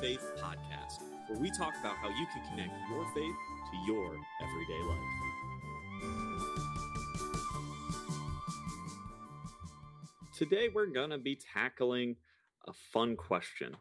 Faith 0.00 0.32
Podcast, 0.38 1.02
where 1.28 1.38
we 1.38 1.50
talk 1.50 1.74
about 1.78 1.94
how 1.96 2.08
you 2.08 2.26
can 2.32 2.42
connect 2.48 2.72
your 2.88 3.04
faith 3.12 3.34
to 3.70 3.76
your 3.86 4.16
everyday 4.42 4.82
life. 4.88 4.98
Today, 10.34 10.70
we're 10.74 10.86
going 10.86 11.10
to 11.10 11.18
be 11.18 11.36
tackling 11.36 12.16
a 12.66 12.72
fun 12.94 13.14
question 13.14 13.76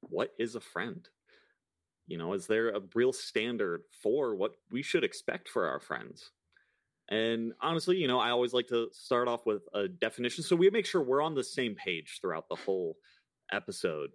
What 0.00 0.32
is 0.38 0.54
a 0.54 0.60
friend? 0.60 1.06
You 2.06 2.16
know, 2.16 2.32
is 2.32 2.46
there 2.46 2.70
a 2.70 2.80
real 2.94 3.12
standard 3.12 3.82
for 4.02 4.34
what 4.34 4.52
we 4.70 4.80
should 4.80 5.04
expect 5.04 5.50
for 5.50 5.66
our 5.66 5.80
friends? 5.80 6.30
And 7.10 7.52
honestly, 7.60 7.98
you 7.98 8.08
know, 8.08 8.18
I 8.18 8.30
always 8.30 8.54
like 8.54 8.68
to 8.68 8.88
start 8.92 9.28
off 9.28 9.44
with 9.44 9.64
a 9.74 9.86
definition 9.86 10.44
so 10.44 10.56
we 10.56 10.70
make 10.70 10.86
sure 10.86 11.02
we're 11.02 11.20
on 11.20 11.34
the 11.34 11.44
same 11.44 11.74
page 11.74 12.20
throughout 12.22 12.48
the 12.48 12.56
whole 12.56 12.96
episode. 13.52 14.12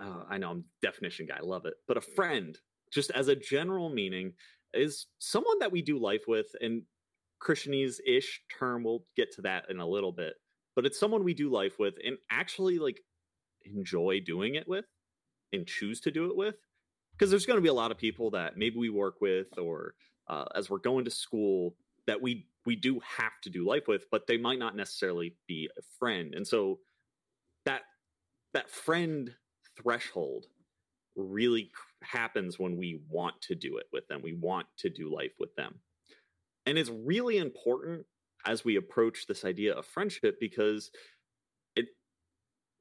Uh, 0.00 0.24
I 0.28 0.38
know 0.38 0.50
I'm 0.50 0.64
definition 0.82 1.26
guy, 1.26 1.38
love 1.42 1.66
it. 1.66 1.74
But 1.86 1.96
a 1.96 2.00
friend, 2.00 2.58
just 2.92 3.10
as 3.10 3.28
a 3.28 3.36
general 3.36 3.90
meaning, 3.90 4.32
is 4.72 5.06
someone 5.18 5.58
that 5.60 5.72
we 5.72 5.82
do 5.82 5.98
life 5.98 6.24
with. 6.26 6.46
And 6.60 6.82
Christianese 7.42 7.96
ish 8.06 8.42
term, 8.58 8.84
we'll 8.84 9.04
get 9.16 9.32
to 9.34 9.42
that 9.42 9.66
in 9.70 9.80
a 9.80 9.86
little 9.86 10.12
bit. 10.12 10.34
But 10.74 10.86
it's 10.86 10.98
someone 10.98 11.24
we 11.24 11.34
do 11.34 11.50
life 11.50 11.78
with 11.78 11.94
and 12.04 12.16
actually 12.30 12.78
like 12.78 13.00
enjoy 13.64 14.20
doing 14.20 14.56
it 14.56 14.68
with 14.68 14.86
and 15.52 15.66
choose 15.66 16.00
to 16.00 16.10
do 16.10 16.30
it 16.30 16.36
with. 16.36 16.56
Because 17.12 17.30
there's 17.30 17.46
going 17.46 17.58
to 17.58 17.62
be 17.62 17.68
a 17.68 17.74
lot 17.74 17.92
of 17.92 17.98
people 17.98 18.30
that 18.32 18.56
maybe 18.56 18.76
we 18.76 18.90
work 18.90 19.20
with 19.20 19.56
or 19.56 19.94
uh, 20.28 20.46
as 20.54 20.68
we're 20.68 20.78
going 20.78 21.04
to 21.04 21.10
school 21.10 21.76
that 22.06 22.20
we 22.20 22.46
we 22.66 22.76
do 22.76 23.00
have 23.18 23.32
to 23.42 23.50
do 23.50 23.66
life 23.66 23.86
with, 23.86 24.06
but 24.10 24.26
they 24.26 24.38
might 24.38 24.58
not 24.58 24.74
necessarily 24.74 25.36
be 25.46 25.68
a 25.78 25.82
friend. 25.98 26.34
And 26.34 26.46
so 26.46 26.78
that 27.66 27.82
that 28.52 28.70
friend 28.70 29.34
threshold 29.80 30.46
really 31.16 31.70
happens 32.02 32.58
when 32.58 32.76
we 32.76 33.00
want 33.08 33.40
to 33.42 33.54
do 33.54 33.76
it 33.76 33.86
with 33.92 34.06
them. 34.08 34.20
We 34.22 34.34
want 34.34 34.66
to 34.78 34.90
do 34.90 35.14
life 35.14 35.32
with 35.38 35.54
them. 35.56 35.76
And 36.66 36.78
it's 36.78 36.90
really 36.90 37.38
important 37.38 38.06
as 38.46 38.64
we 38.64 38.76
approach 38.76 39.26
this 39.26 39.44
idea 39.44 39.74
of 39.74 39.86
friendship 39.86 40.36
because 40.40 40.90
it 41.76 41.86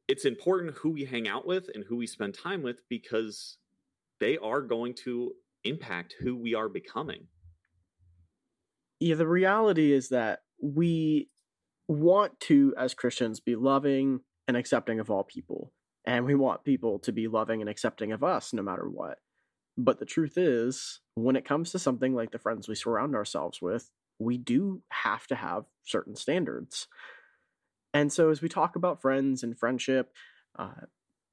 it's 0.07 0.25
important 0.25 0.75
who 0.77 0.91
we 0.91 1.05
hang 1.05 1.27
out 1.27 1.45
with 1.45 1.69
and 1.73 1.83
who 1.87 1.95
we 1.95 2.07
spend 2.07 2.33
time 2.33 2.63
with 2.63 2.81
because 2.89 3.57
they 4.19 4.37
are 4.37 4.61
going 4.61 4.93
to 4.93 5.33
impact 5.63 6.15
who 6.19 6.35
we 6.35 6.53
are 6.53 6.69
becoming. 6.69 7.27
Yeah, 8.99 9.15
the 9.15 9.27
reality 9.27 9.91
is 9.91 10.09
that 10.09 10.39
we 10.61 11.29
want 11.87 12.39
to 12.41 12.73
as 12.77 12.93
Christians 12.93 13.39
be 13.39 13.55
loving 13.55 14.21
and 14.47 14.55
accepting 14.55 14.99
of 14.99 15.09
all 15.09 15.23
people 15.23 15.71
and 16.05 16.25
we 16.25 16.35
want 16.35 16.63
people 16.63 16.99
to 16.99 17.11
be 17.11 17.27
loving 17.27 17.61
and 17.61 17.69
accepting 17.69 18.11
of 18.11 18.23
us 18.23 18.53
no 18.53 18.61
matter 18.61 18.87
what. 18.87 19.19
But 19.77 19.99
the 19.99 20.05
truth 20.05 20.37
is, 20.37 20.99
when 21.15 21.35
it 21.35 21.45
comes 21.45 21.71
to 21.71 21.79
something 21.79 22.13
like 22.13 22.31
the 22.31 22.39
friends 22.39 22.67
we 22.67 22.75
surround 22.75 23.15
ourselves 23.15 23.61
with, 23.61 23.89
we 24.19 24.37
do 24.37 24.81
have 24.89 25.25
to 25.27 25.35
have 25.35 25.65
certain 25.83 26.15
standards. 26.15 26.87
And 27.93 28.11
so, 28.11 28.29
as 28.29 28.41
we 28.41 28.49
talk 28.49 28.75
about 28.75 29.01
friends 29.01 29.43
and 29.43 29.57
friendship, 29.57 30.11
uh, 30.57 30.85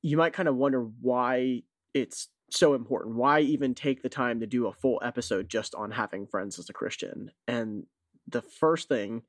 you 0.03 0.17
might 0.17 0.33
kind 0.33 0.49
of 0.49 0.57
wonder 0.57 0.83
why 1.01 1.63
it's 1.93 2.29
so 2.51 2.75
important. 2.75 3.17
Why 3.17 3.41
even 3.41 3.75
take 3.75 4.03
the 4.03 4.09
time 4.09 4.41
to 4.41 4.47
do 4.47 4.67
a 4.67 4.73
full 4.73 5.01
episode 5.05 5.49
just 5.49 5.75
on 5.75 5.91
having 5.91 6.27
friends 6.27 6.59
as 6.59 6.69
a 6.71 6.75
Christian? 6.75 7.31
And 7.47 7.85
the 8.27 8.43
first 8.43 8.89
thing 8.89 9.23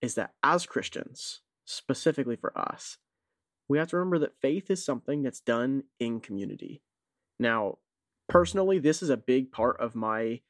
is 0.00 0.14
that 0.14 0.32
as 0.42 0.66
Christians, 0.66 1.40
specifically 1.64 2.36
for 2.36 2.56
us, 2.58 2.98
we 3.68 3.78
have 3.78 3.88
to 3.88 3.96
remember 3.96 4.18
that 4.20 4.40
faith 4.40 4.70
is 4.70 4.84
something 4.84 5.22
that's 5.22 5.40
done 5.40 5.84
in 5.98 6.20
community. 6.20 6.82
Now, 7.38 7.78
personally, 8.28 8.78
this 8.78 9.02
is 9.02 9.10
a 9.10 9.16
big 9.16 9.52
part 9.52 9.80
of 9.80 9.94
my 9.94 10.40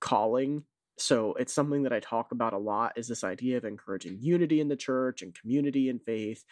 calling. 0.00 0.64
So 0.98 1.34
it's 1.34 1.52
something 1.52 1.84
that 1.84 1.92
I 1.92 2.00
talk 2.00 2.32
about 2.32 2.52
a 2.52 2.58
lot 2.58 2.92
is 2.96 3.08
this 3.08 3.24
idea 3.24 3.56
of 3.56 3.64
encouraging 3.64 4.18
unity 4.20 4.60
in 4.60 4.68
the 4.68 4.76
church 4.76 5.22
and 5.22 5.34
community 5.34 5.88
in 5.88 5.98
faith. 5.98 6.44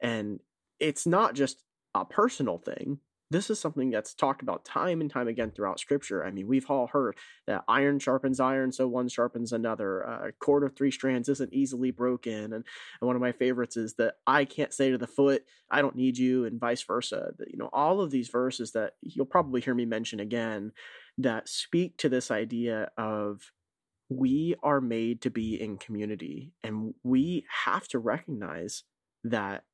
And 0.00 0.40
it's 0.78 1.06
not 1.06 1.34
just 1.34 1.62
a 1.94 2.04
personal 2.04 2.58
thing, 2.58 2.98
this 3.30 3.50
is 3.50 3.58
something 3.58 3.90
that's 3.90 4.14
talked 4.14 4.42
about 4.42 4.64
time 4.64 5.00
and 5.00 5.10
time 5.10 5.28
again 5.28 5.50
throughout 5.50 5.80
scripture. 5.80 6.24
I 6.24 6.30
mean, 6.30 6.46
we've 6.46 6.70
all 6.70 6.86
heard 6.86 7.16
that 7.46 7.64
iron 7.66 7.98
sharpens 7.98 8.38
iron, 8.38 8.70
so 8.70 8.86
one 8.86 9.08
sharpens 9.08 9.52
another. 9.52 10.00
A 10.00 10.32
cord 10.38 10.62
of 10.62 10.76
three 10.76 10.90
strands 10.90 11.28
isn't 11.28 11.52
easily 11.52 11.90
broken. 11.90 12.52
And, 12.52 12.52
and 12.52 12.64
one 13.00 13.16
of 13.16 13.22
my 13.22 13.32
favorites 13.32 13.76
is 13.76 13.94
that 13.94 14.14
I 14.26 14.44
can't 14.44 14.72
say 14.72 14.90
to 14.90 14.98
the 14.98 15.06
foot, 15.06 15.44
I 15.70 15.80
don't 15.80 15.96
need 15.96 16.18
you, 16.18 16.44
and 16.44 16.60
vice 16.60 16.82
versa. 16.82 17.32
You 17.46 17.58
know, 17.58 17.70
all 17.72 18.00
of 18.00 18.10
these 18.10 18.28
verses 18.28 18.72
that 18.72 18.92
you'll 19.00 19.26
probably 19.26 19.60
hear 19.60 19.74
me 19.74 19.86
mention 19.86 20.20
again 20.20 20.72
that 21.18 21.48
speak 21.48 21.96
to 21.98 22.08
this 22.08 22.30
idea 22.30 22.90
of 22.98 23.52
we 24.08 24.54
are 24.62 24.80
made 24.80 25.22
to 25.22 25.30
be 25.30 25.60
in 25.60 25.78
community 25.78 26.52
and 26.62 26.94
we 27.02 27.46
have 27.64 27.88
to 27.88 27.98
recognize 27.98 28.84
that 29.24 29.64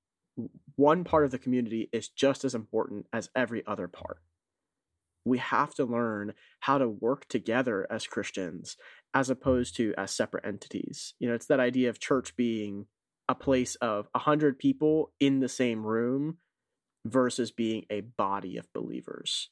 one 0.76 1.04
part 1.04 1.24
of 1.24 1.30
the 1.30 1.38
community 1.38 1.88
is 1.92 2.08
just 2.08 2.44
as 2.44 2.54
important 2.54 3.06
as 3.12 3.30
every 3.34 3.62
other 3.66 3.88
part. 3.88 4.18
We 5.24 5.38
have 5.38 5.74
to 5.74 5.84
learn 5.84 6.32
how 6.60 6.78
to 6.78 6.88
work 6.88 7.28
together 7.28 7.86
as 7.90 8.06
Christians 8.06 8.76
as 9.12 9.28
opposed 9.28 9.76
to 9.76 9.92
as 9.98 10.12
separate 10.12 10.46
entities. 10.46 11.14
You 11.18 11.28
know, 11.28 11.34
it's 11.34 11.46
that 11.46 11.60
idea 11.60 11.90
of 11.90 12.00
church 12.00 12.36
being 12.36 12.86
a 13.28 13.34
place 13.34 13.74
of 13.76 14.08
a 14.14 14.18
hundred 14.18 14.58
people 14.58 15.12
in 15.20 15.40
the 15.40 15.48
same 15.48 15.86
room 15.86 16.38
versus 17.04 17.50
being 17.50 17.84
a 17.90 18.00
body 18.00 18.56
of 18.56 18.72
believers. 18.72 19.50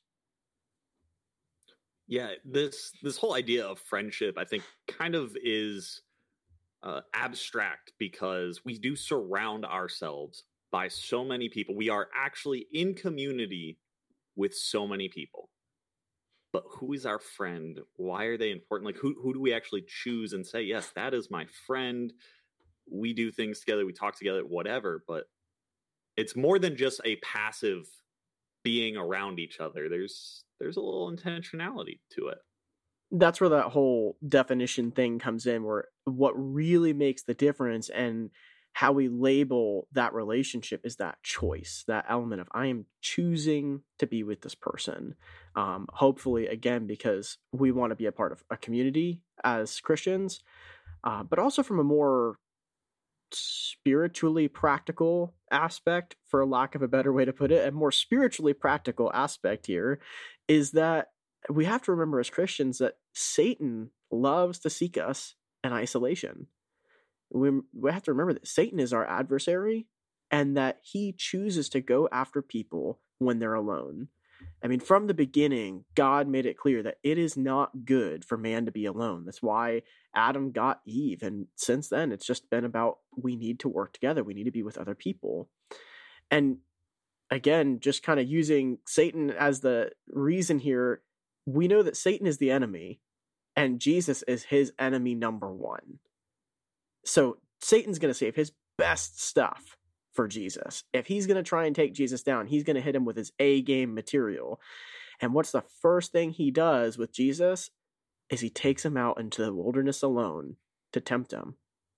Yeah, 2.07 2.31
this 2.45 2.93
this 3.03 3.19
whole 3.19 3.35
idea 3.35 3.67
of 3.67 3.79
friendship, 3.79 4.37
I 4.39 4.45
think, 4.45 4.63
kind 4.89 5.15
of 5.15 5.37
is 5.45 6.01
uh, 6.83 7.03
abstract 7.15 7.93
because 7.99 8.65
we 8.65 8.79
do 8.79 8.97
surround 8.97 9.65
ourselves 9.65 10.45
by 10.71 10.89
so 10.89 11.25
many 11.25 11.49
people. 11.49 11.75
We 11.75 11.89
are 11.89 12.09
actually 12.17 12.67
in 12.73 12.95
community 12.95 13.79
with 14.37 14.55
so 14.55 14.87
many 14.87 15.09
people. 15.09 15.51
But 16.53 16.65
who 16.67 16.95
is 16.95 17.05
our 17.05 17.19
friend? 17.19 17.81
Why 17.97 18.25
are 18.25 18.39
they 18.39 18.51
important? 18.51 18.87
Like 18.87 18.97
who 18.97 19.15
who 19.23 19.35
do 19.35 19.41
we 19.41 19.53
actually 19.53 19.85
choose 19.87 20.33
and 20.33 20.47
say, 20.47 20.63
yes, 20.63 20.91
that 20.95 21.13
is 21.13 21.31
my 21.31 21.47
friend. 21.67 22.13
We 22.91 23.13
do 23.13 23.31
things 23.31 23.61
together, 23.61 23.85
we 23.85 23.93
talk 23.93 24.17
together, 24.17 24.43
whatever, 24.43 25.05
but 25.07 25.25
it's 26.17 26.35
more 26.35 26.59
than 26.59 26.77
just 26.77 27.01
a 27.05 27.17
passive 27.17 27.87
being 28.65 28.97
around 28.97 29.39
each 29.39 29.61
other. 29.61 29.89
There's 29.89 30.45
there's 30.59 30.77
a 30.77 30.81
little 30.81 31.13
intentionality 31.13 32.01
to 32.15 32.29
it. 32.29 32.39
That's 33.11 33.41
where 33.41 33.51
that 33.51 33.67
whole 33.69 34.17
definition 34.27 34.91
thing 34.91 35.19
comes 35.19 35.47
in 35.47 35.65
where 35.65 35.85
what 36.05 36.33
really 36.35 36.93
makes 36.93 37.23
the 37.23 37.35
difference 37.35 37.89
and 37.89 38.31
how 38.73 38.93
we 38.93 39.09
label 39.09 39.89
that 39.93 40.15
relationship 40.15 40.83
is 40.85 40.97
that 40.97 41.23
choice, 41.23 41.85
that 41.89 42.05
element 42.09 42.41
of 42.41 42.49
I 42.53 42.67
am 42.67 42.87
choosing 43.01 43.83
to 43.99 44.07
be 44.07 44.23
with 44.23 44.43
this 44.43 44.55
person. 44.55 45.15
Um, 45.57 45.87
hopefully, 45.91 46.47
again, 46.47 46.87
because 46.87 47.39
we 47.53 47.73
want 47.73 47.91
to 47.91 47.97
be 47.97 48.07
a 48.07 48.13
part 48.13 48.33
of 48.33 48.45
a 48.51 48.57
community 48.57 49.21
as 49.43 49.81
Christians, 49.81 50.41
uh, 51.03 51.25
but 51.25 51.39
also 51.39 51.63
from 51.63 51.81
a 51.81 51.85
more 51.85 52.37
spiritually 53.33 54.49
practical 54.49 55.35
aspect, 55.51 56.17
for 56.27 56.45
lack 56.47 56.75
of 56.75 56.83
a 56.83 56.89
better 56.89 57.13
way 57.13 57.25
to 57.25 57.33
put 57.33 57.51
it, 57.51 57.67
a 57.67 57.73
more 57.73 57.93
spiritually 57.93 58.55
practical 58.55 59.11
aspect 59.13 59.67
here 59.67 59.99
is 60.47 60.71
that 60.73 61.09
we 61.51 61.65
have 61.65 61.83
to 61.83 61.93
remember 61.93 62.21
as 62.21 62.31
Christians 62.31 62.79
that 62.79 62.95
Satan 63.13 63.91
loves 64.11 64.61
to 64.61 64.71
seek 64.71 64.97
us 64.97 65.35
in 65.65 65.73
isolation 65.73 66.47
we, 67.31 67.51
we 67.73 67.93
have 67.93 68.03
to 68.05 68.13
remember 68.13 68.35
that 68.35 68.49
Satan 68.49 68.81
is 68.81 68.93
our 68.93 69.07
adversary 69.07 69.87
and 70.31 70.57
that 70.57 70.79
he 70.83 71.13
chooses 71.17 71.69
to 71.71 71.81
go 71.81 72.09
after 72.13 72.43
people 72.43 73.01
when 73.19 73.39
they're 73.39 73.55
alone. 73.55 74.09
I 74.63 74.69
mean, 74.69 74.81
from 74.81 75.07
the 75.07 75.15
beginning, 75.15 75.85
God 75.95 76.29
made 76.29 76.47
it 76.47 76.59
clear 76.59 76.83
that 76.83 76.99
it 77.03 77.19
is 77.19 77.37
not 77.37 77.85
good 77.85 78.25
for 78.25 78.37
man 78.37 78.67
to 78.67 78.73
be 78.73 78.87
alone. 78.87 79.25
That's 79.25 79.43
why 79.43 79.83
Adam 80.15 80.53
got 80.53 80.81
Eve. 80.85 81.23
And 81.23 81.47
since 81.57 81.89
then, 81.89 82.13
it's 82.13 82.27
just 82.27 82.51
been 82.51 82.65
about 82.65 82.99
we 83.17 83.37
need 83.37 83.61
to 83.61 83.69
work 83.69 83.93
together, 83.93 84.23
we 84.23 84.35
need 84.35 84.45
to 84.45 84.51
be 84.51 84.63
with 84.63 84.79
other 84.79 84.95
people. 84.95 85.49
And 86.31 86.59
again, 87.31 87.81
just 87.81 88.03
kind 88.03 88.21
of 88.21 88.29
using 88.29 88.79
Satan 88.87 89.31
as 89.31 89.61
the 89.61 89.93
reason 90.09 90.59
here, 90.59 91.03
we 91.47 91.69
know 91.69 91.83
that 91.83 91.97
Satan 91.97 92.27
is 92.27 92.39
the 92.39 92.51
enemy 92.51 93.01
and 93.57 93.81
Jesus 93.81 94.23
is 94.23 94.45
his 94.45 94.73
enemy 94.79 95.15
number 95.15 95.53
one. 95.53 95.99
So 97.09 97.39
Satan's 97.61 97.99
going 97.99 98.13
to 98.13 98.19
save 98.19 98.37
his 98.37 98.53
best 98.77 99.21
stuff 99.21 99.79
for 100.13 100.29
Jesus. 100.29 100.85
If 100.93 101.07
he's 101.07 101.27
going 101.27 101.39
to 101.39 101.43
try 101.43 101.65
and 101.65 101.75
take 101.75 101.95
Jesus 101.95 102.23
down, 102.23 102.47
he's 102.47 102.65
going 102.65 102.77
to 102.77 102.83
hit 102.83 102.95
him 102.95 103.07
with 103.07 103.17
his 103.17 103.33
A 103.39 103.63
game 103.63 103.95
material. 103.95 104.61
And 105.21 105.33
what's 105.33 105.51
the 105.51 105.65
first 105.81 106.13
thing 106.13 106.31
he 106.31 106.51
does 106.51 106.99
with 106.99 107.13
Jesus? 107.13 107.71
Is 108.29 108.41
he 108.41 108.51
takes 108.51 108.85
him 108.85 108.99
out 108.99 109.19
into 109.19 109.43
the 109.43 109.55
wilderness 109.55 110.03
alone 110.03 110.57
to 110.93 111.01
tempt 111.01 111.33
him. 111.33 111.55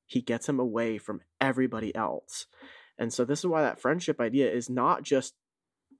He 0.07 0.23
gets 0.23 0.49
him 0.49 0.61
away 0.61 0.97
from 0.97 1.23
everybody 1.41 1.95
else. 1.95 2.47
And 2.97 3.13
so 3.13 3.25
this 3.25 3.41
is 3.41 3.47
why 3.47 3.63
that 3.63 3.81
friendship 3.81 4.21
idea 4.21 4.51
is 4.51 4.71
not 4.71 5.03
just 5.03 5.35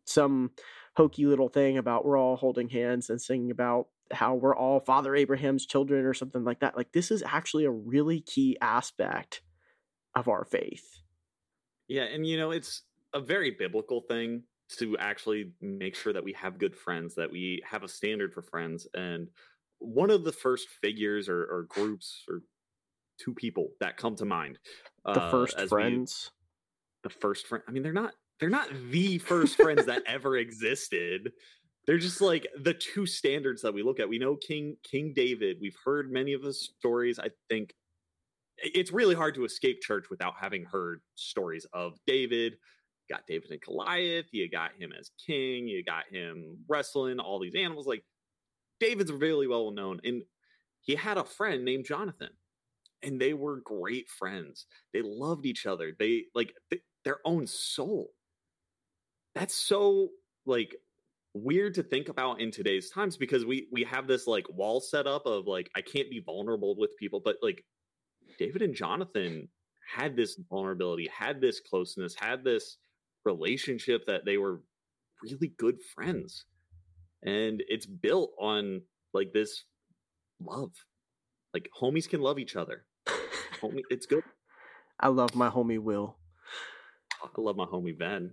some 0.05 0.53
hokey 0.97 1.27
little 1.27 1.49
thing 1.49 1.79
about 1.79 2.05
we're 2.05 2.17
all 2.17 2.37
holding 2.37 2.69
hands 2.69 3.11
and 3.11 3.21
singing 3.21 3.51
about 3.51 3.89
how 4.13 4.35
we're 4.35 4.57
all 4.57 4.81
Father 4.81 5.15
Abraham's 5.15 5.67
children 5.67 6.05
or 6.05 6.15
something 6.15 6.45
like 6.45 6.61
that. 6.61 6.77
Like 6.77 6.93
this 6.93 7.11
is 7.11 7.23
actually 7.23 7.65
a 7.65 7.71
really 7.71 8.21
key 8.21 8.57
aspect 8.61 9.43
of 10.15 10.29
our 10.29 10.45
faith. 10.45 11.01
Yeah, 11.89 12.03
and 12.03 12.27
you 12.27 12.37
know, 12.37 12.51
it's 12.51 12.83
a 13.15 13.21
very 13.21 13.51
biblical 13.51 14.03
thing 14.03 14.45
to 14.79 14.97
actually 14.99 15.53
make 15.61 15.97
sure 15.97 16.13
that 16.13 16.23
we 16.23 16.33
have 16.35 16.59
good 16.59 16.77
friends, 16.77 17.17
that 17.17 17.31
we 17.31 17.63
have 17.69 17.83
a 17.83 17.89
standard 17.89 18.33
for 18.33 18.43
friends. 18.43 18.87
And 18.95 19.29
one 19.79 20.11
of 20.11 20.25
the 20.25 20.33
first 20.33 20.69
figures 20.69 21.29
or, 21.29 21.43
or 21.43 21.67
groups 21.69 22.25
or 22.29 22.43
two 23.19 23.35
people 23.35 23.69
that 23.81 23.97
come 23.97 24.17
to 24.17 24.25
mind. 24.25 24.59
The 25.05 25.23
uh, 25.23 25.31
first 25.31 25.61
friends. 25.69 26.31
We, 27.03 27.09
the 27.09 27.15
first 27.15 27.47
friend. 27.47 27.65
I 27.69 27.73
mean, 27.73 27.83
they're 27.83 27.93
not 27.93 28.13
they're 28.39 28.49
not 28.49 28.69
the 28.91 29.19
first 29.19 29.57
friends 29.57 29.87
that 29.87 30.03
ever 30.07 30.37
existed. 30.37 31.33
They're 31.87 31.99
just 31.99 32.21
like 32.21 32.47
the 32.59 32.75
two 32.75 33.07
standards 33.07 33.63
that 33.63 33.75
we 33.75 33.83
look 33.83 34.01
at. 34.01 34.09
We 34.09 34.19
know 34.19 34.37
King 34.37 34.77
King 34.83 35.13
David. 35.15 35.59
We've 35.61 35.77
heard 35.85 36.13
many 36.13 36.35
of 36.35 36.43
the 36.43 36.53
stories. 36.53 37.19
I 37.19 37.31
think 37.49 37.75
it's 38.59 38.93
really 38.93 39.15
hard 39.15 39.35
to 39.37 39.45
escape 39.45 39.81
church 39.81 40.11
without 40.11 40.35
having 40.39 40.65
heard 40.65 41.01
stories 41.15 41.67
of 41.73 41.99
David. 42.07 42.53
You 43.09 43.15
got 43.17 43.27
David 43.27 43.51
and 43.51 43.61
Goliath. 43.61 44.27
You 44.31 44.49
got 44.51 44.73
him 44.79 44.93
as 44.99 45.11
king. 45.27 45.67
You 45.67 45.83
got 45.83 46.05
him 46.11 46.59
wrestling 46.69 47.19
all 47.19 47.41
these 47.41 47.55
animals. 47.55 47.87
Like 47.87 48.05
David's 48.79 49.13
really 49.13 49.47
well 49.47 49.71
known, 49.71 50.01
and 50.05 50.23
he 50.83 50.95
had 50.95 51.19
a 51.19 51.25
friend 51.25 51.65
named 51.65 51.87
Jonathan, 51.87 52.31
and 53.03 53.21
they 53.21 53.35
were 53.35 53.63
great 53.65 54.09
friends. 54.11 54.67
They 54.93 55.03
loved 55.03 55.47
each 55.47 55.67
other. 55.67 55.93
They 55.99 56.25
like 56.35 56.55
they, 56.71 56.81
their 57.05 57.19
own 57.25 57.47
soul. 57.47 58.11
That's 59.35 59.55
so 59.55 60.09
like 60.47 60.77
weird 61.35 61.75
to 61.75 61.83
think 61.83 62.09
about 62.09 62.41
in 62.41 62.51
today's 62.51 62.91
times 62.91 63.17
because 63.17 63.45
we 63.45 63.69
we 63.73 63.85
have 63.85 64.07
this 64.07 64.27
like 64.27 64.47
wall 64.51 64.81
set 64.81 65.07
up 65.07 65.27
of 65.27 65.47
like 65.47 65.71
I 65.77 65.81
can't 65.81 66.11
be 66.11 66.23
vulnerable 66.25 66.77
with 66.77 66.97
people, 66.99 67.21
but 67.25 67.37
like 67.43 67.65
David 68.39 68.63
and 68.63 68.75
Jonathan 68.75 69.49
had 69.95 70.17
this 70.17 70.39
vulnerability, 70.49 71.09
had 71.17 71.41
this 71.41 71.61
closeness, 71.61 72.15
had 72.19 72.45
this 72.45 72.79
relationship 73.25 74.07
that 74.07 74.25
they 74.25 74.37
were 74.37 74.61
really 75.23 75.53
good 75.59 75.77
friends. 75.95 76.45
And 77.23 77.63
it's 77.69 77.87
built 77.87 78.33
on 78.39 78.83
like 79.13 79.33
this 79.33 79.65
love. 80.41 80.73
Like 81.53 81.69
homies 81.81 82.09
can 82.09 82.21
love 82.21 82.39
each 82.39 82.57
other. 82.57 82.85
Homie, 83.61 83.83
it's 83.91 84.07
good. 84.07 84.25
I 85.01 85.09
love 85.09 85.35
my 85.35 85.49
homie 85.49 85.79
Will. 85.79 86.17
I 87.23 87.41
love 87.41 87.57
my 87.57 87.65
homie 87.65 87.99
Ben. 87.99 88.33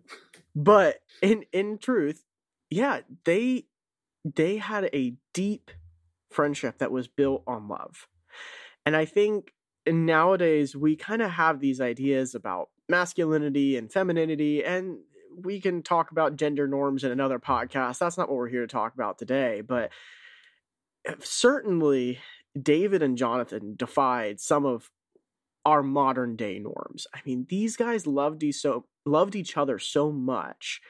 But 0.56 0.98
in 1.22 1.44
in 1.52 1.78
truth, 1.78 2.24
yeah, 2.69 3.02
they 3.25 3.66
they 4.36 4.58
had 4.58 4.90
a 4.94 5.16
deep 5.34 5.72
friendship 6.30 6.80
that 6.80 6.92
was 6.92 7.08
built 7.08 7.44
on 7.48 7.68
love. 7.68 8.08
And 8.86 8.96
I 8.96 9.06
think 9.06 9.54
nowadays 9.88 10.75
we 10.75 10.96
kind 10.96 11.22
of 11.22 11.31
have 11.31 11.60
these 11.60 11.80
ideas 11.80 12.36
about 12.36 12.69
masculinity 12.90 13.78
and 13.78 13.92
femininity 13.92 14.64
and 14.64 14.98
we 15.44 15.62
can 15.62 15.84
talk 15.84 16.12
about 16.12 16.36
gender 16.36 16.68
norms 16.68 17.04
in 17.04 17.12
another 17.12 17.40
podcast. 17.40 18.00
That's 18.00 18.18
not 18.18 18.28
what 18.28 18.38
we're 18.38 18.50
here 18.50 18.62
to 18.62 18.68
talk 18.68 18.94
about 18.96 19.20
today, 19.20 19.62
but 19.62 19.92
eh, 21.06 21.13
certainly 21.20 22.20
David 22.60 23.04
and 23.04 23.18
Jonathan 23.18 23.75
defied 23.75 24.40
some 24.40 24.66
of 24.66 24.90
our 25.63 25.84
modern 25.84 26.36
day 26.36 26.60
norms. 26.60 27.06
I 27.13 27.20
mean, 27.25 27.46
these 27.50 27.75
guys 27.75 28.08
loved 28.08 28.42
each 28.42 28.56
so 28.56 28.86
loved 29.06 29.36
each 29.36 29.58
other 29.58 29.80
so 29.80 30.12
much 30.12 30.81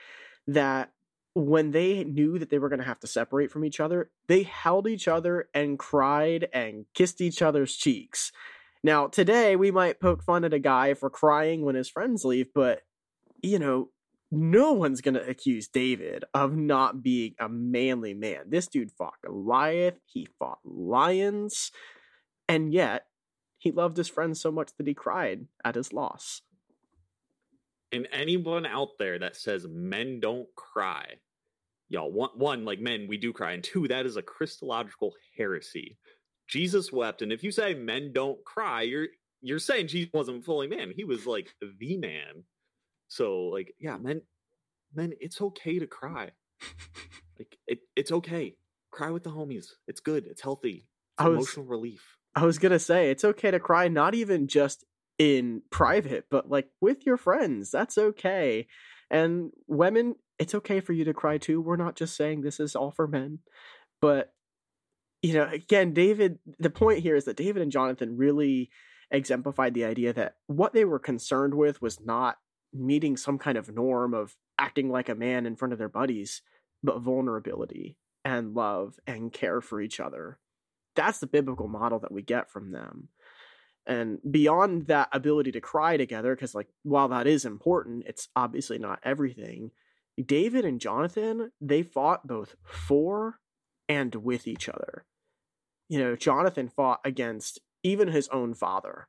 that 0.47 0.91
when 1.37 1.69
they 1.69 2.03
knew 2.03 2.39
that 2.39 2.49
they 2.49 2.57
were 2.57 2.69
going 2.69 2.79
to 2.79 2.85
have 2.85 2.99
to 3.01 3.07
separate 3.07 3.51
from 3.51 3.63
each 3.63 3.79
other, 3.79 4.09
they 4.27 4.43
held 4.43 4.87
each 4.87 5.07
other 5.07 5.49
and 5.53 5.77
cried 5.77 6.47
and 6.51 6.85
kissed 6.95 7.21
each 7.21 7.41
other's 7.41 7.75
cheeks. 7.75 8.31
Now, 8.83 9.07
today 9.07 9.55
we 9.55 9.69
might 9.69 9.99
poke 9.99 10.23
fun 10.23 10.45
at 10.45 10.53
a 10.53 10.59
guy 10.59 10.95
for 10.95 11.09
crying 11.09 11.63
when 11.63 11.75
his 11.75 11.89
friends 11.89 12.25
leave, 12.25 12.47
but 12.55 12.81
you 13.43 13.59
know, 13.59 13.89
no 14.31 14.73
one's 14.73 15.01
going 15.01 15.13
to 15.13 15.29
accuse 15.29 15.67
David 15.67 16.23
of 16.33 16.55
not 16.55 17.03
being 17.03 17.35
a 17.39 17.47
manly 17.47 18.13
man. 18.13 18.45
This 18.47 18.67
dude 18.67 18.91
fought 18.91 19.13
Goliath, 19.23 19.99
he 20.05 20.27
fought 20.39 20.59
lions, 20.65 21.71
and 22.49 22.73
yet 22.73 23.05
he 23.59 23.71
loved 23.71 23.97
his 23.97 24.09
friends 24.09 24.41
so 24.41 24.51
much 24.51 24.71
that 24.77 24.87
he 24.87 24.93
cried 24.95 25.45
at 25.63 25.75
his 25.75 25.93
loss. 25.93 26.41
And 27.91 28.07
anyone 28.11 28.65
out 28.65 28.97
there 28.99 29.19
that 29.19 29.37
says 29.37 29.65
men 29.69 30.19
don't 30.19 30.47
cry, 30.55 31.19
y'all, 31.89 32.11
one, 32.11 32.31
one, 32.35 32.65
like 32.65 32.79
men, 32.79 33.07
we 33.07 33.17
do 33.17 33.33
cry, 33.33 33.53
and 33.53 33.63
two, 33.63 33.87
that 33.87 34.05
is 34.05 34.17
a 34.17 34.21
Christological 34.21 35.13
heresy. 35.37 35.97
Jesus 36.47 36.91
wept, 36.91 37.21
and 37.21 37.31
if 37.31 37.43
you 37.43 37.51
say 37.51 37.73
men 37.73 38.11
don't 38.13 38.43
cry, 38.45 38.83
you're 38.83 39.07
you're 39.41 39.59
saying 39.59 39.87
Jesus 39.87 40.09
wasn't 40.13 40.45
fully 40.45 40.67
man. 40.67 40.93
He 40.95 41.03
was 41.03 41.25
like 41.25 41.53
the 41.61 41.97
man. 41.97 42.43
So 43.07 43.43
like, 43.45 43.73
yeah, 43.79 43.97
men, 43.97 44.21
men, 44.93 45.13
it's 45.19 45.41
okay 45.41 45.79
to 45.79 45.87
cry. 45.87 46.31
like 47.39 47.57
it, 47.67 47.79
it's 47.95 48.11
okay. 48.11 48.55
Cry 48.91 49.11
with 49.11 49.23
the 49.23 49.29
homies. 49.29 49.67
It's 49.87 49.99
good. 49.99 50.25
It's 50.25 50.41
healthy. 50.41 50.87
It's 51.19 51.25
was, 51.25 51.35
emotional 51.35 51.65
relief. 51.65 52.17
I 52.35 52.45
was 52.45 52.59
gonna 52.59 52.79
say 52.79 53.11
it's 53.11 53.25
okay 53.25 53.51
to 53.51 53.59
cry, 53.59 53.87
not 53.87 54.15
even 54.15 54.47
just 54.47 54.85
in 55.17 55.61
private, 55.69 56.25
but 56.29 56.49
like 56.49 56.69
with 56.81 57.05
your 57.05 57.17
friends. 57.17 57.71
That's 57.71 57.97
okay. 57.97 58.67
And 59.09 59.51
women, 59.67 60.15
it's 60.39 60.55
okay 60.55 60.79
for 60.79 60.93
you 60.93 61.05
to 61.05 61.13
cry 61.13 61.37
too. 61.37 61.61
We're 61.61 61.75
not 61.75 61.95
just 61.95 62.15
saying 62.15 62.41
this 62.41 62.59
is 62.59 62.75
all 62.75 62.91
for 62.91 63.07
men, 63.07 63.39
but 64.01 64.33
you 65.21 65.33
know, 65.33 65.49
again, 65.51 65.93
David. 65.93 66.39
The 66.59 66.69
point 66.69 66.99
here 66.99 67.15
is 67.15 67.25
that 67.25 67.37
David 67.37 67.61
and 67.61 67.71
Jonathan 67.71 68.17
really 68.17 68.69
exemplified 69.09 69.73
the 69.73 69.85
idea 69.85 70.13
that 70.13 70.35
what 70.47 70.73
they 70.73 70.85
were 70.85 70.99
concerned 70.99 71.53
with 71.53 71.81
was 71.81 71.99
not 71.99 72.37
meeting 72.73 73.17
some 73.17 73.37
kind 73.37 73.57
of 73.57 73.73
norm 73.73 74.13
of 74.13 74.35
acting 74.59 74.89
like 74.89 75.09
a 75.09 75.15
man 75.15 75.45
in 75.45 75.55
front 75.55 75.71
of 75.73 75.79
their 75.79 75.89
buddies, 75.89 76.41
but 76.83 77.01
vulnerability 77.01 77.97
and 78.23 78.53
love 78.53 78.99
and 79.07 79.31
care 79.31 79.61
for 79.61 79.81
each 79.81 79.99
other. 79.99 80.39
That's 80.95 81.19
the 81.19 81.27
biblical 81.27 81.67
model 81.67 81.99
that 81.99 82.11
we 82.11 82.21
get 82.21 82.51
from 82.51 82.71
them. 82.71 83.09
And 83.85 84.19
beyond 84.29 84.87
that 84.87 85.09
ability 85.13 85.53
to 85.53 85.61
cry 85.61 85.95
together, 85.95 86.35
because, 86.35 86.53
like, 86.53 86.67
while 86.83 87.07
that 87.07 87.25
is 87.25 87.45
important, 87.45 88.03
it's 88.05 88.27
obviously 88.35 88.77
not 88.77 88.99
everything. 89.03 89.71
David 90.23 90.65
and 90.65 90.79
Jonathan, 90.79 91.51
they 91.61 91.83
fought 91.83 92.27
both 92.27 92.55
for 92.63 93.39
and 93.87 94.15
with 94.15 94.47
each 94.47 94.67
other. 94.67 95.05
You 95.89 95.99
know, 95.99 96.15
Jonathan 96.15 96.69
fought 96.69 96.99
against 97.05 97.59
even 97.83 98.09
his 98.09 98.27
own 98.29 98.53
father 98.53 99.07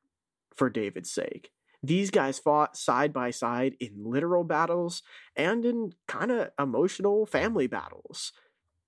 for 0.54 0.70
David's 0.70 1.10
sake. 1.10 1.50
These 1.82 2.10
guys 2.10 2.38
fought 2.38 2.76
side 2.76 3.12
by 3.12 3.30
side 3.30 3.76
in 3.80 4.04
literal 4.04 4.44
battles 4.44 5.02
and 5.36 5.64
in 5.64 5.92
kind 6.06 6.30
of 6.30 6.50
emotional 6.58 7.24
family 7.24 7.66
battles. 7.66 8.32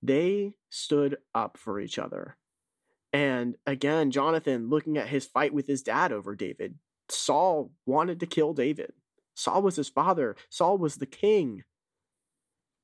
They 0.03 0.55
stood 0.71 1.19
up 1.35 1.57
for 1.57 1.81
each 1.81 1.99
other. 1.99 2.37
And 3.13 3.57
again, 3.67 4.11
Jonathan 4.11 4.69
looking 4.69 4.99
at 4.99 5.09
his 5.09 5.27
fight 5.27 5.53
with 5.53 5.67
his 5.67 5.83
dad 5.83 6.13
over 6.13 6.35
David, 6.35 6.77
Saul 7.09 7.73
wanted 7.87 8.21
to 8.21 8.27
kill 8.27 8.55
David. 8.55 8.93
Saul 9.35 9.63
was 9.63 9.77
his 9.77 9.89
father, 9.89 10.37
Saul 10.49 10.79
was 10.79 10.97
the 10.97 11.07
king. 11.07 11.65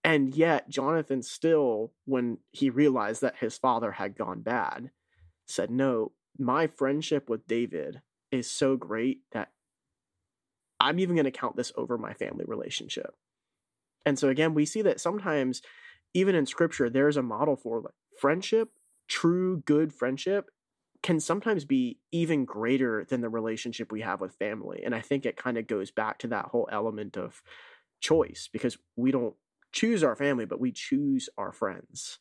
And 0.07 0.37
yet, 0.37 0.69
Jonathan 0.69 1.21
still, 1.21 1.93
when 2.05 2.39
he 2.53 2.71
realized 2.71 3.23
that 3.23 3.39
his 3.41 3.59
father 3.59 3.91
had 3.91 4.17
gone 4.17 4.41
bad, 4.41 4.93
said, 5.49 5.69
No, 5.69 6.13
my 6.39 6.69
friendship 6.69 7.29
with 7.29 7.49
David 7.49 8.03
is 8.31 8.49
so 8.49 8.77
great 8.77 9.23
that 9.33 9.51
I'm 10.79 11.01
even 11.01 11.17
going 11.17 11.25
to 11.25 11.33
count 11.33 11.57
this 11.57 11.73
over 11.77 11.99
my 11.99 12.13
family 12.13 12.45
relationship. 12.47 13.17
And 14.05 14.17
so 14.17 14.29
again, 14.29 14.55
we 14.55 14.65
see 14.65 14.81
that 14.83 15.01
sometimes 15.01 15.61
even 16.15 16.37
in 16.37 16.47
scripture 16.47 16.89
there's 16.89 17.17
a 17.17 17.23
model 17.23 17.57
for 17.57 17.81
like 17.81 17.95
friendship, 18.21 18.69
true 19.09 19.65
good 19.67 19.93
friendship 19.93 20.51
can 21.03 21.19
sometimes 21.19 21.65
be 21.65 21.99
even 22.13 22.45
greater 22.45 23.05
than 23.09 23.23
the 23.23 23.29
relationship 23.29 23.91
we 23.91 24.03
have 24.03 24.21
with 24.21 24.37
family. 24.37 24.83
And 24.85 24.95
I 24.95 25.01
think 25.01 25.27
it 25.27 25.37
kind 25.37 25.59
of 25.59 25.67
goes 25.67 25.91
back 25.91 26.19
to 26.19 26.29
that 26.29 26.47
whole 26.47 26.69
element 26.71 27.17
of 27.17 27.43
choice 28.01 28.49
because 28.53 28.79
we 28.95 29.11
don't 29.11 29.35
choose 29.77 30.03
our 30.03 30.17
family, 30.17 30.45
but 30.45 30.61
we 30.61 30.73
choose 30.73 31.29
our 31.39 31.53
friends. 31.53 32.19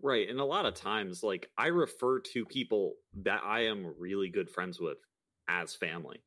Right. 0.00 0.28
And 0.28 0.38
a 0.38 0.44
lot 0.44 0.66
of 0.66 0.74
times, 0.74 1.22
like, 1.22 1.50
I 1.58 1.68
refer 1.68 2.20
to 2.20 2.44
people 2.44 2.94
that 3.22 3.42
I 3.44 3.66
am 3.66 3.94
really 3.98 4.28
good 4.28 4.48
friends 4.48 4.78
with 4.78 4.98
as 5.48 5.74
family 5.74 6.22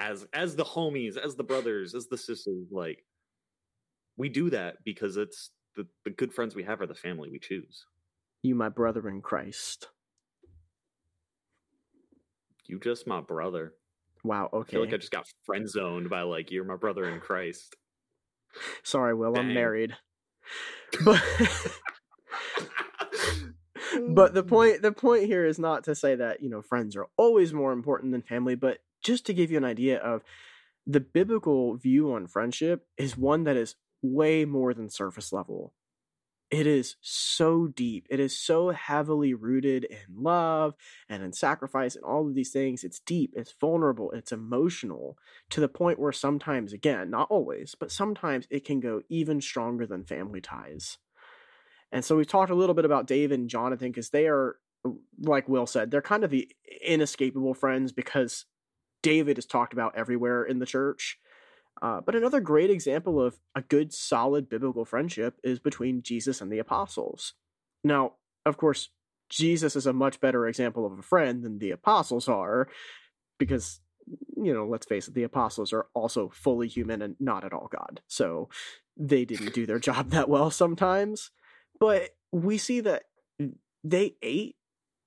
as 0.00 0.26
as 0.32 0.56
the 0.56 0.64
homies, 0.64 1.16
as 1.16 1.36
the 1.36 1.44
brothers, 1.44 1.94
as 1.94 2.08
the 2.08 2.16
sisters. 2.16 2.66
Like 2.72 3.04
we 4.16 4.28
do 4.28 4.50
that 4.50 4.78
because 4.84 5.16
it's 5.16 5.50
the, 5.76 5.86
the 6.04 6.10
good 6.10 6.32
friends 6.32 6.54
we 6.54 6.64
have 6.64 6.80
are 6.80 6.86
the 6.86 6.94
family 6.94 7.30
we 7.30 7.38
choose. 7.38 7.84
You, 8.42 8.54
my 8.54 8.70
brother 8.70 9.08
in 9.08 9.20
Christ. 9.20 9.88
You 12.66 12.80
just 12.80 13.06
my 13.06 13.20
brother. 13.20 13.74
Wow. 14.24 14.48
Okay. 14.52 14.68
I 14.68 14.70
feel 14.70 14.80
like 14.80 14.94
I 14.94 14.96
just 14.96 15.12
got 15.12 15.26
friend 15.44 15.68
zoned 15.68 16.08
by 16.08 16.22
like 16.22 16.50
you're 16.50 16.64
my 16.64 16.76
brother 16.76 17.08
in 17.08 17.20
Christ. 17.20 17.76
Sorry, 18.82 19.14
Will, 19.14 19.38
I'm 19.38 19.54
married. 19.54 19.96
But 21.04 21.22
but 24.08 24.34
the 24.34 24.40
oh. 24.40 24.44
point 24.44 24.82
the 24.82 24.92
point 24.92 25.24
here 25.24 25.46
is 25.46 25.58
not 25.58 25.84
to 25.84 25.94
say 25.94 26.14
that, 26.16 26.42
you 26.42 26.50
know, 26.50 26.62
friends 26.62 26.96
are 26.96 27.06
always 27.16 27.52
more 27.52 27.72
important 27.72 28.12
than 28.12 28.22
family, 28.22 28.54
but 28.54 28.78
just 29.02 29.26
to 29.26 29.34
give 29.34 29.50
you 29.50 29.56
an 29.56 29.64
idea 29.64 29.98
of 29.98 30.22
the 30.86 31.00
biblical 31.00 31.76
view 31.76 32.12
on 32.12 32.26
friendship 32.26 32.86
is 32.96 33.16
one 33.16 33.44
that 33.44 33.56
is 33.56 33.76
way 34.02 34.44
more 34.44 34.74
than 34.74 34.88
surface 34.88 35.32
level. 35.32 35.72
It 36.50 36.66
is 36.66 36.96
so 37.00 37.68
deep. 37.68 38.08
It 38.10 38.18
is 38.18 38.36
so 38.36 38.70
heavily 38.70 39.34
rooted 39.34 39.84
in 39.84 39.98
love 40.22 40.74
and 41.08 41.22
in 41.22 41.32
sacrifice 41.32 41.94
and 41.94 42.04
all 42.04 42.26
of 42.26 42.34
these 42.34 42.50
things. 42.50 42.82
It's 42.82 42.98
deep, 42.98 43.34
it's 43.36 43.54
vulnerable, 43.60 44.10
it's 44.10 44.32
emotional 44.32 45.16
to 45.50 45.60
the 45.60 45.68
point 45.68 46.00
where 46.00 46.10
sometimes, 46.10 46.72
again, 46.72 47.08
not 47.08 47.30
always, 47.30 47.76
but 47.78 47.92
sometimes 47.92 48.48
it 48.50 48.64
can 48.64 48.80
go 48.80 49.02
even 49.08 49.40
stronger 49.40 49.86
than 49.86 50.04
family 50.04 50.40
ties. 50.40 50.98
And 51.92 52.04
so 52.04 52.16
we've 52.16 52.26
talked 52.26 52.50
a 52.50 52.56
little 52.56 52.74
bit 52.74 52.84
about 52.84 53.06
David 53.06 53.38
and 53.38 53.48
Jonathan 53.48 53.92
because 53.92 54.10
they 54.10 54.26
are, 54.26 54.56
like 55.20 55.48
Will 55.48 55.66
said, 55.66 55.90
they're 55.90 56.02
kind 56.02 56.24
of 56.24 56.30
the 56.30 56.50
inescapable 56.84 57.54
friends 57.54 57.92
because 57.92 58.46
David 59.02 59.38
is 59.38 59.46
talked 59.46 59.72
about 59.72 59.96
everywhere 59.96 60.42
in 60.42 60.58
the 60.58 60.66
church. 60.66 61.18
Uh, 61.82 62.00
but 62.00 62.14
another 62.14 62.40
great 62.40 62.70
example 62.70 63.20
of 63.20 63.38
a 63.54 63.62
good, 63.62 63.92
solid 63.92 64.48
biblical 64.48 64.84
friendship 64.84 65.38
is 65.42 65.58
between 65.58 66.02
Jesus 66.02 66.40
and 66.40 66.52
the 66.52 66.58
apostles. 66.58 67.34
Now, 67.82 68.14
of 68.44 68.56
course, 68.56 68.90
Jesus 69.30 69.76
is 69.76 69.86
a 69.86 69.92
much 69.92 70.20
better 70.20 70.46
example 70.46 70.84
of 70.84 70.98
a 70.98 71.02
friend 71.02 71.42
than 71.42 71.58
the 71.58 71.70
apostles 71.70 72.28
are, 72.28 72.68
because, 73.38 73.80
you 74.36 74.52
know, 74.52 74.66
let's 74.66 74.86
face 74.86 75.08
it, 75.08 75.14
the 75.14 75.22
apostles 75.22 75.72
are 75.72 75.86
also 75.94 76.28
fully 76.28 76.68
human 76.68 77.00
and 77.00 77.16
not 77.18 77.44
at 77.44 77.52
all 77.52 77.70
God. 77.70 78.02
So 78.08 78.50
they 78.96 79.24
didn't 79.24 79.54
do 79.54 79.64
their 79.64 79.78
job 79.78 80.10
that 80.10 80.28
well 80.28 80.50
sometimes. 80.50 81.30
But 81.78 82.10
we 82.30 82.58
see 82.58 82.80
that 82.80 83.04
they 83.82 84.16
ate 84.20 84.56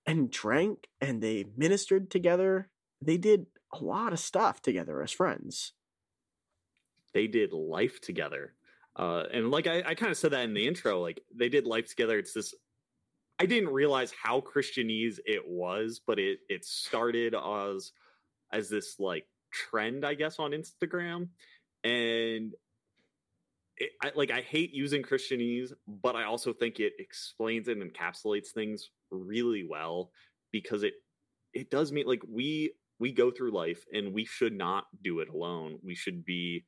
and 0.07 0.31
drank 0.31 0.87
and 0.99 1.21
they 1.21 1.45
ministered 1.55 2.09
together. 2.09 2.69
They 2.99 3.17
did 3.17 3.45
a 3.71 3.83
lot 3.83 4.13
of 4.13 4.19
stuff 4.19 4.61
together 4.61 5.03
as 5.03 5.11
friends 5.11 5.73
they 7.13 7.27
did 7.27 7.53
life 7.53 8.01
together. 8.01 8.53
Uh, 8.95 9.23
and 9.33 9.51
like 9.51 9.67
I, 9.67 9.83
I 9.85 9.95
kind 9.95 10.11
of 10.11 10.17
said 10.17 10.31
that 10.31 10.43
in 10.43 10.53
the 10.53 10.67
intro, 10.67 11.01
like 11.01 11.21
they 11.35 11.49
did 11.49 11.65
life 11.65 11.89
together. 11.89 12.17
It's 12.17 12.33
this. 12.33 12.53
I 13.39 13.45
didn't 13.45 13.69
realize 13.69 14.13
how 14.21 14.41
Christianese 14.41 15.19
it 15.25 15.41
was, 15.47 16.01
but 16.05 16.19
it 16.19 16.39
it 16.49 16.63
started 16.63 17.33
as 17.35 17.91
as 18.51 18.69
this 18.69 18.99
like 18.99 19.25
trend, 19.51 20.05
I 20.05 20.13
guess, 20.13 20.37
on 20.37 20.51
Instagram, 20.51 21.29
and 21.83 22.53
it, 23.77 23.91
I, 24.03 24.11
like 24.15 24.29
I 24.29 24.41
hate 24.41 24.73
using 24.73 25.01
Christianese, 25.01 25.71
but 25.87 26.15
I 26.15 26.25
also 26.25 26.53
think 26.53 26.79
it 26.79 26.93
explains 26.99 27.67
and 27.67 27.81
encapsulates 27.81 28.49
things 28.49 28.89
really 29.09 29.65
well 29.67 30.11
because 30.51 30.83
it 30.83 30.93
it 31.53 31.71
does 31.71 31.91
mean 31.91 32.05
like 32.05 32.21
we 32.27 32.73
we 32.99 33.11
go 33.11 33.31
through 33.31 33.51
life 33.51 33.83
and 33.91 34.13
we 34.13 34.25
should 34.25 34.53
not 34.53 34.85
do 35.03 35.19
it 35.19 35.29
alone. 35.29 35.79
We 35.83 35.95
should 35.95 36.23
be 36.23 36.65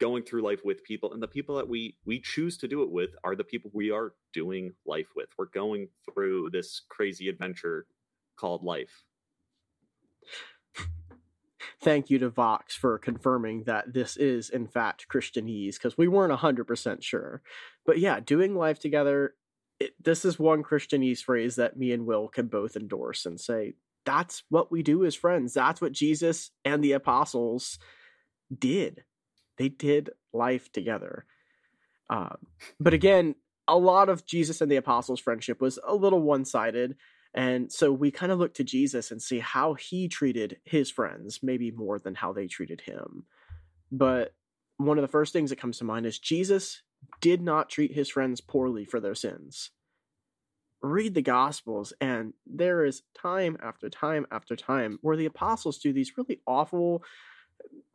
going 0.00 0.22
through 0.22 0.42
life 0.42 0.60
with 0.64 0.82
people 0.82 1.12
and 1.12 1.22
the 1.22 1.28
people 1.28 1.56
that 1.56 1.68
we 1.68 1.96
we 2.06 2.18
choose 2.18 2.56
to 2.56 2.66
do 2.66 2.82
it 2.82 2.90
with 2.90 3.10
are 3.22 3.36
the 3.36 3.44
people 3.44 3.70
we 3.72 3.90
are 3.90 4.14
doing 4.32 4.72
life 4.86 5.08
with. 5.14 5.28
We're 5.38 5.46
going 5.46 5.88
through 6.06 6.50
this 6.50 6.82
crazy 6.88 7.28
adventure 7.28 7.86
called 8.36 8.64
life. 8.64 9.04
Thank 11.82 12.10
you 12.10 12.18
to 12.18 12.30
vox 12.30 12.74
for 12.74 12.98
confirming 12.98 13.64
that 13.64 13.92
this 13.92 14.16
is 14.16 14.50
in 14.50 14.66
fact 14.66 15.06
christianese 15.08 15.74
because 15.74 15.96
we 15.96 16.08
weren't 16.08 16.38
100% 16.38 17.02
sure. 17.02 17.42
But 17.84 17.98
yeah 17.98 18.20
doing 18.20 18.54
life 18.54 18.78
together 18.78 19.34
it, 19.78 19.94
this 20.02 20.24
is 20.24 20.38
one 20.38 20.62
christianese 20.62 21.20
phrase 21.20 21.56
that 21.56 21.76
me 21.76 21.92
and 21.92 22.06
will 22.06 22.28
can 22.28 22.46
both 22.46 22.76
endorse 22.76 23.26
and 23.26 23.38
say 23.38 23.74
that's 24.06 24.42
what 24.48 24.72
we 24.72 24.82
do 24.82 25.04
as 25.04 25.14
friends. 25.14 25.52
That's 25.52 25.80
what 25.80 25.92
jesus 25.92 26.50
and 26.64 26.82
the 26.82 26.92
apostles 26.92 27.78
did 28.58 29.04
they 29.60 29.68
did 29.68 30.08
life 30.32 30.72
together. 30.72 31.26
Uh, 32.08 32.30
but 32.80 32.94
again, 32.94 33.34
a 33.68 33.76
lot 33.76 34.08
of 34.08 34.24
Jesus 34.24 34.62
and 34.62 34.70
the 34.70 34.76
apostles' 34.76 35.20
friendship 35.20 35.60
was 35.60 35.78
a 35.86 35.94
little 35.94 36.22
one 36.22 36.46
sided. 36.46 36.96
And 37.34 37.70
so 37.70 37.92
we 37.92 38.10
kind 38.10 38.32
of 38.32 38.38
look 38.38 38.54
to 38.54 38.64
Jesus 38.64 39.10
and 39.10 39.20
see 39.20 39.38
how 39.38 39.74
he 39.74 40.08
treated 40.08 40.56
his 40.64 40.90
friends, 40.90 41.40
maybe 41.42 41.70
more 41.70 41.98
than 41.98 42.14
how 42.14 42.32
they 42.32 42.46
treated 42.46 42.80
him. 42.80 43.24
But 43.92 44.32
one 44.78 44.96
of 44.96 45.02
the 45.02 45.08
first 45.08 45.34
things 45.34 45.50
that 45.50 45.60
comes 45.60 45.76
to 45.78 45.84
mind 45.84 46.06
is 46.06 46.18
Jesus 46.18 46.82
did 47.20 47.42
not 47.42 47.68
treat 47.68 47.92
his 47.92 48.08
friends 48.08 48.40
poorly 48.40 48.86
for 48.86 48.98
their 48.98 49.14
sins. 49.14 49.72
Read 50.82 51.12
the 51.12 51.20
Gospels, 51.20 51.92
and 52.00 52.32
there 52.46 52.86
is 52.86 53.02
time 53.14 53.58
after 53.62 53.90
time 53.90 54.26
after 54.32 54.56
time 54.56 54.98
where 55.02 55.18
the 55.18 55.26
apostles 55.26 55.78
do 55.78 55.92
these 55.92 56.16
really 56.16 56.40
awful, 56.46 57.04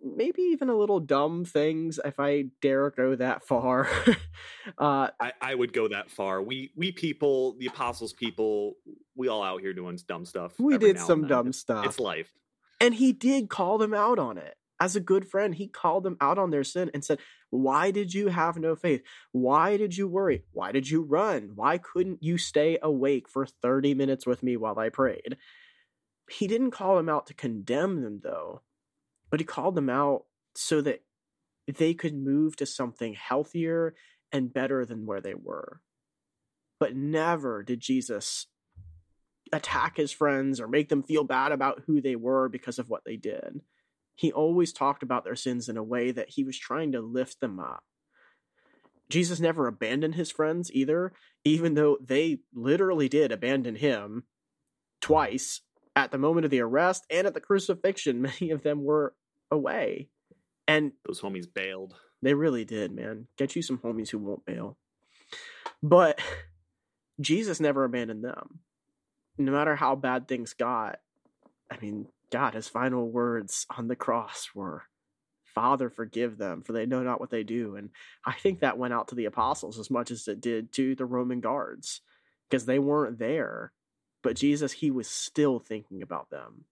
maybe 0.06 0.42
even 0.42 0.70
a 0.70 0.76
little 0.76 1.00
dumb 1.00 1.46
things 1.46 2.00
if 2.06 2.20
I 2.20 2.46
dare 2.62 2.92
go 2.92 3.16
that 3.16 3.46
far. 3.46 3.90
uh, 4.78 5.10
I, 5.20 5.34
I 5.42 5.56
would 5.56 5.74
go 5.74 5.88
that 5.88 6.12
far. 6.12 6.42
We 6.42 6.72
we 6.76 6.92
people, 6.92 7.56
the 7.58 7.68
apostles 7.68 8.14
people, 8.14 8.76
we 9.16 9.28
all 9.28 9.44
out 9.44 9.62
here 9.62 9.74
doing 9.74 10.00
dumb 10.08 10.26
stuff. 10.26 10.54
We 10.60 10.78
did 10.78 11.00
some 11.00 11.28
dumb 11.28 11.52
stuff. 11.54 11.86
It's 11.86 12.00
life. 12.00 12.32
And 12.80 12.94
he 12.94 13.14
did 13.14 13.50
call 13.50 13.78
them 13.78 13.94
out 13.94 14.20
on 14.20 14.38
it. 14.38 14.56
As 14.80 14.96
a 14.96 15.00
good 15.00 15.26
friend, 15.26 15.56
he 15.56 15.68
called 15.68 16.04
them 16.04 16.18
out 16.20 16.38
on 16.38 16.52
their 16.52 16.66
sin 16.66 16.92
and 16.94 17.04
said, 17.04 17.20
Why 17.50 17.92
did 17.92 18.14
you 18.14 18.28
have 18.28 18.58
no 18.58 18.76
faith? 18.76 19.02
Why 19.32 19.78
did 19.78 19.96
you 19.96 20.08
worry? 20.08 20.44
Why 20.52 20.74
did 20.74 20.90
you 20.90 21.02
run? 21.02 21.52
Why 21.56 21.78
couldn't 21.78 22.22
you 22.22 22.38
stay 22.38 22.78
awake 22.82 23.30
for 23.30 23.46
30 23.46 23.94
minutes 23.94 24.26
with 24.26 24.44
me 24.44 24.58
while 24.58 24.78
I 24.78 24.90
prayed? 24.90 25.38
He 26.30 26.48
didn't 26.48 26.72
call 26.72 26.98
them 26.98 27.08
out 27.08 27.28
to 27.28 27.34
condemn 27.34 28.02
them, 28.02 28.20
though 28.22 28.64
but 29.30 29.40
he 29.40 29.46
called 29.46 29.76
them 29.76 29.90
out 29.90 30.26
so 30.56 30.82
that 30.82 31.04
they 31.68 31.94
could 31.94 32.16
move 32.16 32.56
to 32.56 32.66
something 32.66 33.14
healthier 33.14 33.96
and 34.32 34.54
better 34.54 34.86
than 34.86 35.06
where 35.06 35.22
they 35.22 35.34
were. 35.34 35.82
But 36.80 36.96
never 36.96 37.64
did 37.64 37.80
Jesus 37.80 38.48
attack 39.54 39.98
his 39.98 40.12
friends 40.12 40.60
or 40.60 40.68
make 40.68 40.90
them 40.90 41.04
feel 41.04 41.24
bad 41.24 41.52
about 41.52 41.84
who 41.86 42.02
they 42.02 42.16
were 42.16 42.50
because 42.50 42.80
of 42.80 42.90
what 42.90 43.04
they 43.06 43.16
did. 43.16 43.62
He 44.16 44.32
always 44.32 44.74
talked 44.74 45.04
about 45.04 45.24
their 45.24 45.36
sins 45.36 45.70
in 45.70 45.78
a 45.78 45.84
way 45.84 46.12
that 46.12 46.30
he 46.30 46.44
was 46.44 46.58
trying 46.58 46.92
to 46.94 47.02
lift 47.02 47.42
them 47.42 47.60
up. 47.60 47.84
Jesus 49.10 49.40
never 49.40 49.68
abandoned 49.68 50.16
his 50.16 50.32
friends 50.32 50.72
either, 50.74 51.14
even 51.44 51.76
though 51.76 51.98
they 52.04 52.40
literally 52.54 53.08
did 53.08 53.32
abandon 53.32 53.76
him 53.76 54.24
twice 55.02 55.62
at 55.96 56.12
the 56.12 56.18
moment 56.18 56.46
of 56.46 56.52
the 56.52 56.62
arrest 56.62 57.06
and 57.10 57.26
at 57.26 57.34
the 57.34 57.42
crucifixion, 57.42 58.22
many 58.40 58.52
of 58.52 58.64
them 58.64 58.84
were 58.84 59.14
away. 59.52 60.10
And 60.68 60.94
those 61.06 61.22
homies 61.22 61.52
bailed. 61.52 61.96
They 62.22 62.34
really 62.34 62.66
did, 62.66 62.92
man. 62.92 63.28
Get 63.38 63.56
you 63.56 63.62
some 63.62 63.78
homies 63.78 64.10
who 64.10 64.18
won't 64.18 64.46
bail. 64.46 64.78
But 65.84 66.20
Jesus 67.22 67.60
never 67.60 67.84
abandoned 67.84 68.24
them. 68.24 68.60
No 69.38 69.52
matter 69.52 69.76
how 69.76 69.96
bad 69.96 70.28
things 70.28 70.54
got, 70.54 71.00
I 71.70 71.78
mean, 71.82 72.08
God, 72.32 72.54
his 72.54 72.68
final 72.68 73.10
words 73.10 73.66
on 73.78 73.88
the 73.88 73.96
cross 73.96 74.50
were, 74.56 74.84
Father, 75.44 75.90
forgive 75.90 76.38
them, 76.38 76.64
for 76.64 76.74
they 76.74 76.86
know 76.86 77.04
not 77.04 77.20
what 77.20 77.30
they 77.30 77.44
do. 77.44 77.76
And 77.76 77.90
I 78.26 78.34
think 78.34 78.60
that 78.60 78.78
went 78.78 78.94
out 78.94 79.10
to 79.10 79.16
the 79.16 79.26
apostles 79.26 79.78
as 79.78 79.92
much 79.92 80.10
as 80.10 80.28
it 80.28 80.42
did 80.42 80.72
to 80.74 80.96
the 80.96 81.06
Roman 81.06 81.42
guards, 81.42 82.02
because 82.50 82.66
they 82.66 82.80
weren't 82.80 83.20
there 83.20 83.72
but 84.26 84.36
Jesus, 84.36 84.72
he 84.72 84.90
was 84.90 85.08
still 85.08 85.60
thinking 85.60 86.02
about 86.02 86.32
them. 86.32 86.66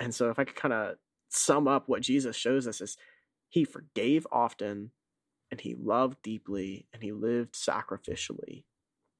And 0.00 0.12
so, 0.12 0.30
if 0.30 0.38
I 0.40 0.42
could 0.42 0.56
kind 0.56 0.74
of 0.74 0.96
sum 1.28 1.68
up 1.68 1.88
what 1.88 2.02
Jesus 2.02 2.34
shows 2.34 2.66
us, 2.66 2.80
is 2.80 2.96
he 3.48 3.64
forgave 3.64 4.26
often, 4.32 4.90
and 5.52 5.60
he 5.60 5.76
loved 5.80 6.20
deeply, 6.24 6.88
and 6.92 7.04
he 7.04 7.12
lived 7.12 7.54
sacrificially. 7.54 8.64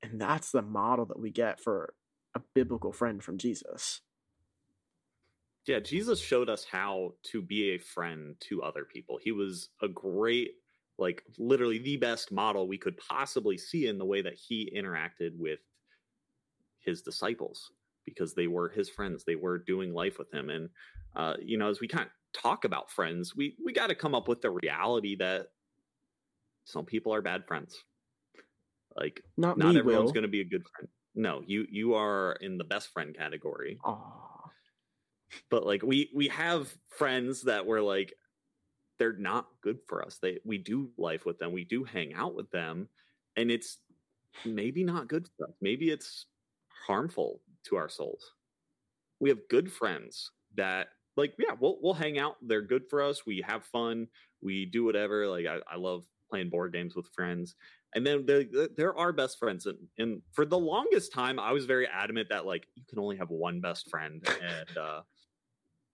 And 0.02 0.20
that's 0.20 0.50
the 0.50 0.60
model 0.60 1.06
that 1.06 1.20
we 1.20 1.30
get 1.30 1.60
for 1.60 1.94
a 2.34 2.40
biblical 2.52 2.90
friend 2.90 3.22
from 3.22 3.38
Jesus. 3.38 4.00
Yeah, 5.66 5.78
Jesus 5.78 6.18
showed 6.18 6.48
us 6.48 6.66
how 6.68 7.14
to 7.30 7.40
be 7.40 7.70
a 7.70 7.78
friend 7.78 8.34
to 8.48 8.60
other 8.64 8.84
people. 8.84 9.20
He 9.22 9.30
was 9.30 9.68
a 9.80 9.86
great, 9.86 10.54
like, 10.98 11.22
literally 11.38 11.78
the 11.78 11.96
best 11.96 12.32
model 12.32 12.66
we 12.66 12.76
could 12.76 12.96
possibly 12.96 13.56
see 13.56 13.86
in 13.86 13.98
the 13.98 14.04
way 14.04 14.20
that 14.20 14.34
he 14.34 14.72
interacted 14.76 15.36
with 15.36 15.60
his 16.80 17.02
disciples 17.02 17.72
because 18.04 18.34
they 18.34 18.46
were 18.46 18.68
his 18.68 18.88
friends. 18.88 19.24
They 19.24 19.36
were 19.36 19.58
doing 19.58 19.92
life 19.92 20.18
with 20.18 20.32
him. 20.32 20.50
And, 20.50 20.68
uh, 21.14 21.34
you 21.40 21.58
know, 21.58 21.68
as 21.68 21.80
we 21.80 21.88
kind 21.88 22.06
of 22.06 22.40
talk 22.40 22.64
about 22.64 22.90
friends, 22.90 23.36
we, 23.36 23.56
we 23.64 23.72
got 23.72 23.88
to 23.88 23.94
come 23.94 24.14
up 24.14 24.28
with 24.28 24.40
the 24.40 24.50
reality 24.50 25.16
that 25.16 25.48
some 26.64 26.84
people 26.84 27.12
are 27.14 27.22
bad 27.22 27.46
friends. 27.46 27.84
Like, 28.96 29.22
not, 29.36 29.58
not 29.58 29.74
me, 29.74 29.78
everyone's 29.78 30.12
going 30.12 30.22
to 30.22 30.28
be 30.28 30.40
a 30.40 30.44
good 30.44 30.64
friend. 30.74 30.88
No, 31.14 31.42
you 31.46 31.66
you 31.68 31.94
are 31.94 32.36
in 32.40 32.58
the 32.58 32.64
best 32.64 32.92
friend 32.92 33.16
category. 33.16 33.78
Aww. 33.84 33.98
But 35.50 35.66
like 35.66 35.82
we 35.82 36.10
we 36.14 36.28
have 36.28 36.72
friends 36.90 37.42
that 37.42 37.66
were 37.66 37.82
like 37.82 38.14
they're 38.98 39.16
not 39.16 39.48
good 39.60 39.78
for 39.88 40.04
us. 40.04 40.18
They 40.22 40.38
we 40.44 40.58
do 40.58 40.90
life 40.96 41.26
with 41.26 41.38
them, 41.38 41.52
we 41.52 41.64
do 41.64 41.82
hang 41.82 42.14
out 42.14 42.36
with 42.36 42.50
them, 42.50 42.88
and 43.36 43.50
it's 43.50 43.78
maybe 44.44 44.84
not 44.84 45.08
good 45.08 45.28
for 45.36 45.48
us. 45.48 45.54
Maybe 45.60 45.90
it's 45.90 46.26
harmful 46.86 47.40
to 47.66 47.76
our 47.76 47.88
souls. 47.88 48.32
We 49.20 49.28
have 49.30 49.38
good 49.50 49.72
friends 49.72 50.30
that 50.56 50.88
like 51.16 51.34
yeah, 51.38 51.54
we'll 51.58 51.78
we'll 51.82 51.94
hang 51.94 52.18
out. 52.18 52.36
They're 52.42 52.62
good 52.62 52.84
for 52.88 53.02
us. 53.02 53.26
We 53.26 53.44
have 53.46 53.64
fun. 53.64 54.06
We 54.42 54.66
do 54.66 54.84
whatever. 54.84 55.26
Like 55.26 55.46
I, 55.46 55.58
I 55.70 55.76
love 55.76 56.04
playing 56.30 56.50
board 56.50 56.72
games 56.72 56.94
with 56.94 57.08
friends. 57.14 57.54
And 57.94 58.06
then 58.06 58.26
there, 58.26 58.44
there 58.76 58.94
are 58.98 59.12
best 59.12 59.38
friends, 59.38 59.64
and, 59.64 59.78
and 59.96 60.20
for 60.34 60.44
the 60.44 60.58
longest 60.58 61.10
time, 61.10 61.40
I 61.40 61.52
was 61.52 61.64
very 61.64 61.86
adamant 61.86 62.28
that 62.28 62.44
like 62.44 62.66
you 62.74 62.82
can 62.86 62.98
only 62.98 63.16
have 63.16 63.30
one 63.30 63.62
best 63.62 63.88
friend, 63.88 64.22
and 64.42 64.76
uh, 64.76 65.00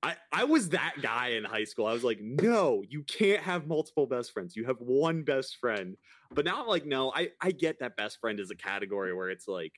I, 0.04 0.16
I 0.30 0.44
was 0.44 0.68
that 0.70 0.96
guy 1.00 1.28
in 1.28 1.44
high 1.44 1.64
school. 1.64 1.86
I 1.86 1.94
was 1.94 2.04
like, 2.04 2.18
no, 2.20 2.82
you 2.86 3.04
can't 3.04 3.42
have 3.42 3.66
multiple 3.66 4.06
best 4.06 4.32
friends. 4.32 4.54
You 4.54 4.66
have 4.66 4.76
one 4.78 5.22
best 5.22 5.56
friend. 5.58 5.96
But 6.30 6.44
now 6.44 6.60
I'm 6.60 6.66
like, 6.66 6.84
no, 6.84 7.10
I, 7.14 7.30
I 7.40 7.52
get 7.52 7.78
that 7.80 7.96
best 7.96 8.18
friend 8.20 8.38
is 8.38 8.50
a 8.50 8.54
category 8.54 9.14
where 9.14 9.30
it's 9.30 9.48
like, 9.48 9.72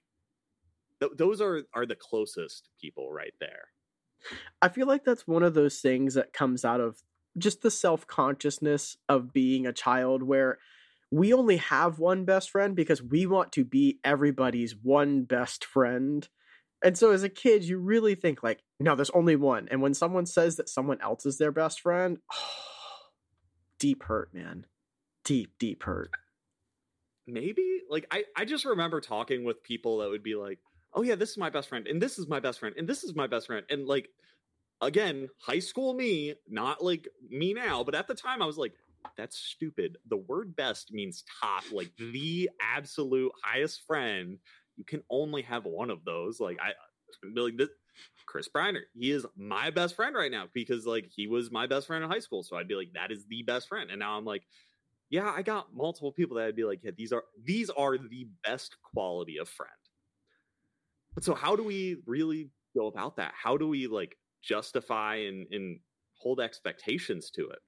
th- 1.08 1.16
those 1.16 1.40
are, 1.40 1.62
are 1.75 1.86
the 1.86 1.96
closest 1.96 2.68
people 2.80 3.12
right 3.12 3.34
there. 3.40 3.68
I 4.60 4.68
feel 4.68 4.86
like 4.86 5.04
that's 5.04 5.26
one 5.26 5.42
of 5.42 5.54
those 5.54 5.80
things 5.80 6.14
that 6.14 6.32
comes 6.32 6.64
out 6.64 6.80
of 6.80 6.98
just 7.38 7.62
the 7.62 7.70
self 7.70 8.06
consciousness 8.06 8.96
of 9.08 9.32
being 9.32 9.66
a 9.66 9.72
child 9.72 10.22
where 10.22 10.58
we 11.10 11.32
only 11.32 11.58
have 11.58 11.98
one 11.98 12.25
best 12.25 12.50
friend 12.50 12.75
because 12.75 13.02
we 13.02 13.26
want 13.26 13.52
to 13.52 13.64
be 13.64 14.00
everybody's 14.04 14.75
one 14.75 15.22
best 15.22 15.64
friend. 15.64 16.28
And 16.82 16.98
so 16.98 17.12
as 17.12 17.22
a 17.22 17.28
kid, 17.28 17.64
you 17.64 17.78
really 17.78 18.14
think 18.14 18.42
like, 18.42 18.62
no, 18.80 18.94
there's 18.94 19.10
only 19.10 19.36
one. 19.36 19.68
And 19.70 19.80
when 19.80 19.94
someone 19.94 20.26
says 20.26 20.56
that 20.56 20.68
someone 20.68 21.00
else 21.00 21.25
is 21.25 21.38
their 21.38 21.52
best 21.52 21.80
friend, 21.80 22.18
oh, 22.32 22.36
deep 23.78 24.02
hurt, 24.04 24.34
man. 24.34 24.66
Deep, 25.25 25.52
deep 25.58 25.82
hurt. 25.84 26.10
Maybe 27.26 27.80
like 27.90 28.06
I, 28.10 28.25
I 28.36 28.44
just 28.44 28.64
remember 28.64 29.00
talking 29.00 29.44
with 29.44 29.62
people 29.62 29.98
that 29.98 30.10
would 30.10 30.22
be 30.22 30.36
like, 30.36 30.58
oh 30.96 31.02
yeah, 31.02 31.14
this 31.14 31.30
is 31.30 31.38
my 31.38 31.50
best 31.50 31.68
friend, 31.68 31.86
and 31.86 32.00
this 32.00 32.18
is 32.18 32.26
my 32.26 32.40
best 32.40 32.58
friend, 32.58 32.74
and 32.78 32.88
this 32.88 33.04
is 33.04 33.14
my 33.14 33.26
best 33.26 33.46
friend. 33.46 33.64
And 33.70 33.86
like 33.86 34.08
again, 34.80 35.28
high 35.40 35.58
school 35.58 35.94
me, 35.94 36.34
not 36.48 36.82
like 36.82 37.08
me 37.28 37.54
now, 37.54 37.84
but 37.84 37.94
at 37.94 38.08
the 38.08 38.14
time 38.14 38.42
I 38.42 38.46
was 38.46 38.58
like, 38.58 38.74
that's 39.16 39.36
stupid. 39.36 39.98
The 40.08 40.16
word 40.16 40.56
best 40.56 40.92
means 40.92 41.24
top, 41.40 41.64
like 41.72 41.92
the 41.98 42.50
absolute 42.60 43.32
highest 43.44 43.82
friend 43.86 44.38
you 44.76 44.84
can 44.84 45.02
only 45.10 45.42
have 45.42 45.64
one 45.64 45.90
of 45.90 46.04
those. 46.04 46.40
Like 46.40 46.58
I 46.60 46.72
like 47.34 47.56
this 47.56 47.68
Chris 48.26 48.48
Briner, 48.54 48.82
he 48.94 49.10
is 49.10 49.24
my 49.36 49.70
best 49.70 49.96
friend 49.96 50.14
right 50.14 50.30
now 50.30 50.48
because 50.52 50.86
like 50.86 51.08
he 51.14 51.26
was 51.26 51.50
my 51.50 51.66
best 51.66 51.86
friend 51.86 52.04
in 52.04 52.10
high 52.10 52.18
school. 52.18 52.42
So 52.42 52.56
I'd 52.56 52.68
be 52.68 52.74
like, 52.74 52.92
that 52.94 53.10
is 53.10 53.24
the 53.26 53.42
best 53.42 53.68
friend. 53.68 53.90
And 53.90 54.00
now 54.00 54.18
I'm 54.18 54.24
like, 54.24 54.42
yeah, 55.08 55.32
I 55.34 55.42
got 55.42 55.74
multiple 55.74 56.12
people 56.12 56.36
that 56.36 56.46
I'd 56.46 56.56
be 56.56 56.64
like, 56.64 56.80
yeah, 56.82 56.90
these 56.96 57.12
are 57.12 57.24
these 57.42 57.70
are 57.70 57.96
the 57.96 58.28
best 58.44 58.76
quality 58.82 59.38
of 59.38 59.48
friend. 59.48 59.70
But 61.16 61.25
so 61.25 61.35
how 61.35 61.56
do 61.56 61.64
we 61.64 61.96
really 62.06 62.50
go 62.76 62.87
about 62.87 63.16
that? 63.16 63.32
How 63.35 63.56
do 63.56 63.66
we 63.66 63.88
like 63.88 64.16
justify 64.42 65.16
and, 65.16 65.46
and 65.50 65.80
hold 66.12 66.40
expectations 66.40 67.31
to 67.31 67.48
it? 67.48 67.59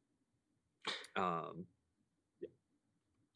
Um 1.16 1.64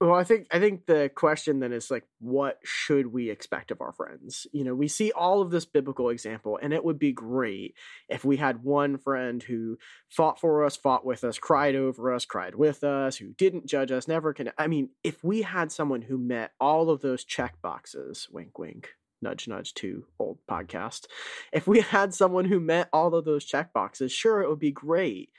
well, 0.03 0.15
I 0.15 0.25
think 0.25 0.49
I 0.51 0.59
think 0.59 0.87
the 0.87 1.13
question 1.15 1.61
then 1.61 1.73
is 1.73 1.89
like, 1.89 2.03
what 2.19 2.59
should 2.65 3.07
we 3.07 3.31
expect 3.31 3.71
of 3.71 3.81
our 3.81 3.93
friends? 3.93 4.49
You 4.53 4.65
know, 4.65 4.75
we 4.75 4.89
see 4.89 5.13
all 5.13 5.41
of 5.41 5.53
this 5.53 5.65
biblical 5.65 6.09
example, 6.09 6.59
and 6.61 6.75
it 6.75 6.85
would 6.85 6.99
be 6.99 7.13
great 7.13 7.77
if 8.09 8.25
we 8.25 8.37
had 8.37 8.65
one 8.65 8.99
friend 8.99 9.41
who 9.41 9.79
fought 10.09 10.41
for 10.41 10.65
us, 10.65 10.75
fought 10.75 11.07
with 11.07 11.23
us, 11.23 11.39
cried 11.39 11.77
over 11.77 12.13
us, 12.13 12.25
cried 12.25 12.57
with 12.57 12.83
us, 12.83 13.17
who 13.17 13.33
didn't 13.35 13.67
judge 13.67 13.93
us, 13.93 14.09
never 14.09 14.33
can. 14.33 14.51
I 14.59 14.67
mean, 14.67 14.89
if 15.05 15.23
we 15.23 15.43
had 15.43 15.71
someone 15.71 16.03
who 16.03 16.19
met 16.19 16.51
all 16.61 16.91
of 16.91 17.01
those 17.01 17.25
check 17.25 17.63
boxes, 17.63 18.27
wink, 18.29 18.59
wink, 18.59 18.89
nudge, 19.23 19.49
nudge, 19.49 19.75
to 19.75 20.05
old 20.19 20.39
podcast. 20.49 21.07
If 21.53 21.67
we 21.67 21.81
had 21.97 22.15
someone 22.15 22.45
who 22.45 22.61
met 22.61 22.89
all 22.93 23.15
of 23.15 23.25
those 23.25 23.45
check 23.45 23.73
boxes, 23.73 24.13
sure, 24.13 24.43
it 24.43 24.49
would 24.49 24.59
be 24.59 24.73
great. 24.73 25.31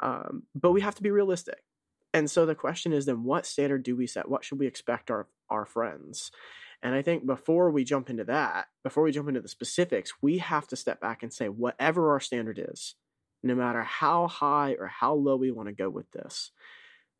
Um, 0.00 0.44
but 0.54 0.72
we 0.72 0.80
have 0.80 0.96
to 0.96 1.02
be 1.02 1.10
realistic 1.10 1.62
and 2.14 2.30
so 2.30 2.44
the 2.44 2.54
question 2.54 2.92
is 2.92 3.06
then 3.06 3.24
what 3.24 3.46
standard 3.46 3.82
do 3.82 3.96
we 3.96 4.06
set? 4.06 4.28
What 4.28 4.44
should 4.44 4.58
we 4.58 4.66
expect 4.66 5.10
our 5.10 5.26
our 5.48 5.64
friends? 5.64 6.30
And 6.82 6.94
I 6.94 7.02
think 7.02 7.24
before 7.24 7.70
we 7.70 7.84
jump 7.84 8.10
into 8.10 8.24
that, 8.24 8.66
before 8.82 9.04
we 9.04 9.12
jump 9.12 9.28
into 9.28 9.40
the 9.40 9.48
specifics, 9.48 10.14
we 10.20 10.38
have 10.38 10.66
to 10.68 10.76
step 10.76 11.00
back 11.00 11.22
and 11.22 11.32
say 11.32 11.48
whatever 11.48 12.10
our 12.10 12.20
standard 12.20 12.60
is, 12.72 12.96
no 13.42 13.54
matter 13.54 13.82
how 13.82 14.26
high 14.26 14.74
or 14.78 14.88
how 14.88 15.14
low 15.14 15.36
we 15.36 15.52
want 15.52 15.68
to 15.68 15.74
go 15.74 15.88
with 15.88 16.10
this, 16.10 16.50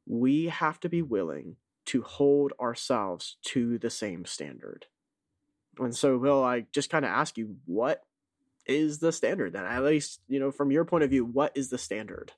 we 0.04 0.46
have 0.46 0.80
to 0.80 0.88
be 0.88 1.00
willing 1.00 1.56
to 1.86 2.02
hold 2.02 2.52
ourselves 2.60 3.36
to 3.42 3.78
the 3.78 3.90
same 3.90 4.24
standard. 4.24 4.86
And 5.78 5.94
so, 5.94 6.16
Will, 6.18 6.42
I 6.44 6.66
just 6.72 6.90
kind 6.90 7.04
of 7.04 7.10
ask 7.10 7.38
you, 7.38 7.56
what 7.66 8.02
is 8.66 8.98
the 8.98 9.12
standard 9.12 9.52
then? 9.52 9.64
At 9.64 9.82
least, 9.82 10.20
you 10.28 10.38
know, 10.38 10.50
from 10.50 10.70
your 10.70 10.84
point 10.84 11.04
of 11.04 11.10
view, 11.10 11.24
what 11.24 11.56
is 11.56 11.70
the 11.70 11.78
standard? 11.78 12.32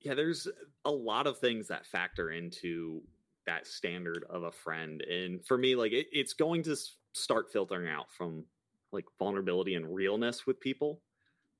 Yeah, 0.00 0.14
there's 0.14 0.46
a 0.84 0.90
lot 0.90 1.26
of 1.26 1.38
things 1.38 1.68
that 1.68 1.86
factor 1.86 2.30
into 2.30 3.02
that 3.46 3.66
standard 3.66 4.24
of 4.28 4.44
a 4.44 4.52
friend. 4.52 5.02
And 5.02 5.44
for 5.44 5.58
me, 5.58 5.74
like 5.74 5.92
it, 5.92 6.06
it's 6.12 6.34
going 6.34 6.62
to 6.64 6.76
start 7.12 7.50
filtering 7.52 7.88
out 7.88 8.06
from 8.16 8.44
like 8.92 9.04
vulnerability 9.18 9.74
and 9.74 9.92
realness 9.92 10.46
with 10.46 10.60
people. 10.60 11.00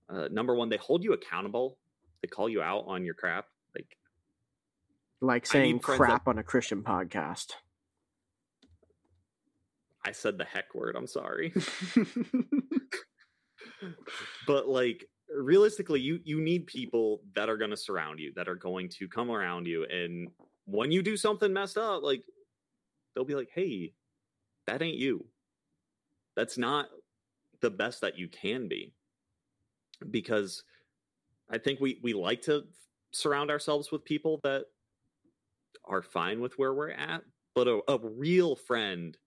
Uh, 0.09 0.29
number 0.31 0.55
one, 0.55 0.69
they 0.69 0.77
hold 0.77 1.03
you 1.03 1.13
accountable. 1.13 1.79
They 2.23 2.29
call 2.29 2.49
you 2.49 2.63
out 2.63 2.85
on 2.87 3.05
your 3.05 3.15
crap. 3.15 3.47
Like, 3.75 3.97
like 5.21 5.47
saying 5.47 5.81
crap 5.81 6.25
that... 6.25 6.31
on 6.31 6.39
a 6.39 6.43
Christian 6.43 6.83
podcast. 6.83 7.53
I 10.09 10.13
said 10.13 10.39
the 10.39 10.45
heck 10.45 10.75
word. 10.75 10.97
I'm 10.97 11.07
sorry. 11.07 11.53
but 14.47 14.67
like 14.67 15.05
realistically 15.37 16.01
you 16.01 16.21
you 16.25 16.41
need 16.41 16.67
people 16.67 17.21
that 17.35 17.51
are 17.51 17.59
going 17.59 17.71
to 17.71 17.77
surround 17.77 18.19
you 18.19 18.33
that 18.35 18.49
are 18.49 18.55
going 18.55 18.89
to 18.89 19.07
come 19.07 19.31
around 19.31 19.67
you 19.67 19.85
and 19.85 20.29
when 20.65 20.91
you 20.91 21.03
do 21.03 21.19
something 21.19 21.53
messed 21.53 21.77
up 21.77 22.03
like 22.03 22.23
they'll 23.15 23.27
be 23.27 23.35
like 23.35 23.51
hey 23.55 23.93
that 24.67 24.81
ain't 24.81 24.97
you 24.97 25.27
that's 26.35 26.57
not 26.57 26.87
the 27.61 27.69
best 27.69 28.01
that 28.01 28.19
you 28.19 28.27
can 28.27 28.69
be 28.69 28.95
because 30.11 30.65
i 31.51 31.59
think 31.59 31.79
we 31.79 32.01
we 32.03 32.15
like 32.15 32.41
to 32.41 32.63
surround 33.13 33.51
ourselves 33.51 33.93
with 33.93 34.03
people 34.07 34.41
that 34.43 34.65
are 35.85 36.03
fine 36.03 36.41
with 36.41 36.59
where 36.59 36.73
we're 36.73 36.91
at 36.91 37.21
but 37.55 37.69
a, 37.69 37.81
a 37.87 37.99
real 38.03 38.57
friend 38.57 39.19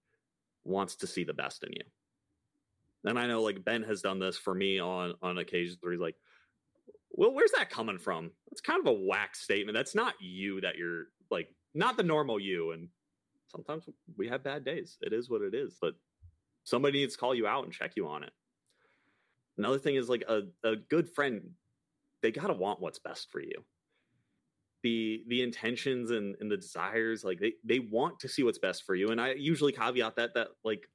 wants 0.64 0.96
to 0.98 1.08
see 1.08 1.24
the 1.24 1.34
best 1.34 1.64
in 1.64 1.74
you 1.74 1.84
and 3.04 3.18
I 3.18 3.28
know 3.28 3.42
like 3.42 3.64
Ben 3.64 3.84
has 3.84 4.02
done 4.02 4.20
this 4.20 4.38
for 4.38 4.54
me 4.54 4.80
on 4.80 5.14
on 5.22 5.38
occasions 5.38 5.78
where 5.82 5.92
he's 5.92 6.02
like, 6.02 6.16
"Well, 7.12 7.34
where's 7.34 7.52
that 7.52 7.70
coming 7.70 7.98
from?" 7.98 8.32
It's 8.52 8.62
kind 8.62 8.80
of 8.80 8.88
a 8.88 9.06
whack 9.08 9.36
statement. 9.36 9.76
That's 9.76 9.96
not 9.96 10.14
you. 10.20 10.62
That 10.62 10.78
you're 10.78 11.06
like 11.30 11.50
not 11.74 11.98
the 11.98 12.04
normal 12.04 12.40
you. 12.40 12.72
And 12.72 12.90
sometimes 13.48 13.86
we 14.18 14.28
have 14.28 14.44
bad 14.44 14.64
days. 14.64 14.98
It 15.02 15.14
is 15.14 15.30
what 15.30 15.42
it 15.42 15.56
is. 15.56 15.78
But 15.82 15.96
somebody 16.64 17.00
needs 17.00 17.14
to 17.14 17.20
call 17.20 17.34
you 17.34 17.48
out 17.48 17.64
and 17.64 17.74
check 17.74 17.94
you 17.96 18.08
on 18.08 18.24
it. 18.24 18.32
Another 19.58 19.80
thing 19.80 19.96
is 19.96 20.10
like 20.10 20.24
a, 20.28 20.44
a 20.64 20.76
good 20.76 21.10
friend, 21.10 21.42
they 22.22 22.32
gotta 22.32 22.54
want 22.54 22.80
what's 22.80 23.00
best 23.00 23.32
for 23.32 23.42
you. 23.42 23.64
The 24.84 25.24
the 25.28 25.44
intentions 25.44 26.12
and, 26.12 26.36
and 26.40 26.52
the 26.52 26.58
desires, 26.58 27.24
like 27.24 27.40
they, 27.40 27.54
they 27.64 27.80
want 27.80 28.20
to 28.22 28.28
see 28.28 28.44
what's 28.44 28.58
best 28.58 28.84
for 28.84 28.96
you. 28.96 29.10
And 29.10 29.22
I 29.22 29.34
usually 29.34 29.72
caveat 29.72 30.16
that 30.16 30.34
that 30.34 30.48
like 30.64 30.88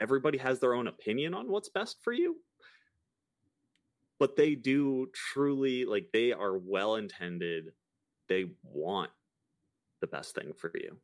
everybody 0.00 0.38
has 0.38 0.58
their 0.58 0.74
own 0.74 0.86
opinion 0.86 1.34
on 1.34 1.50
what's 1.50 1.68
best 1.68 1.98
for 2.02 2.12
you 2.12 2.36
but 4.20 4.36
they 4.36 4.54
do 4.54 5.08
truly 5.14 5.84
like 5.84 6.10
they 6.12 6.32
are 6.32 6.56
well 6.56 6.94
intended 6.94 7.72
they 8.28 8.44
want 8.62 9.10
the 10.00 10.06
best 10.06 10.34
thing 10.36 10.52
for 10.56 10.70
you 10.74 10.96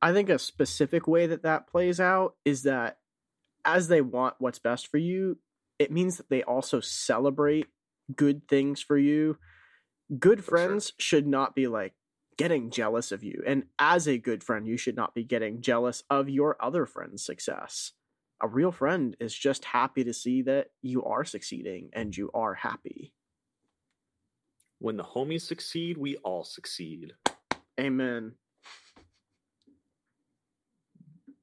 i 0.00 0.12
think 0.12 0.30
a 0.30 0.38
specific 0.38 1.06
way 1.06 1.26
that 1.26 1.42
that 1.42 1.66
plays 1.66 2.00
out 2.00 2.36
is 2.46 2.62
that 2.62 2.98
as 3.64 3.88
they 3.88 4.00
want 4.00 4.34
what's 4.38 4.58
best 4.58 4.86
for 4.86 4.98
you 4.98 5.36
it 5.78 5.92
means 5.92 6.16
that 6.16 6.30
they 6.30 6.42
also 6.42 6.80
celebrate 6.80 7.66
good 8.16 8.48
things 8.48 8.80
for 8.80 8.96
you 8.96 9.36
good 10.18 10.44
friends 10.44 10.86
sure. 10.86 10.94
should 10.98 11.26
not 11.26 11.54
be 11.54 11.66
like 11.66 11.94
getting 12.36 12.70
jealous 12.70 13.12
of 13.12 13.22
you. 13.22 13.42
And 13.46 13.64
as 13.78 14.08
a 14.08 14.18
good 14.18 14.42
friend, 14.42 14.66
you 14.66 14.76
should 14.76 14.96
not 14.96 15.14
be 15.14 15.24
getting 15.24 15.60
jealous 15.60 16.02
of 16.10 16.28
your 16.28 16.56
other 16.60 16.86
friend's 16.86 17.24
success. 17.24 17.92
A 18.42 18.48
real 18.48 18.72
friend 18.72 19.14
is 19.20 19.34
just 19.34 19.66
happy 19.66 20.04
to 20.04 20.14
see 20.14 20.42
that 20.42 20.68
you 20.80 21.04
are 21.04 21.24
succeeding 21.24 21.90
and 21.92 22.16
you 22.16 22.30
are 22.32 22.54
happy. 22.54 23.12
When 24.78 24.96
the 24.96 25.04
homies 25.04 25.42
succeed, 25.42 25.98
we 25.98 26.16
all 26.16 26.44
succeed. 26.44 27.12
Amen. 27.78 28.32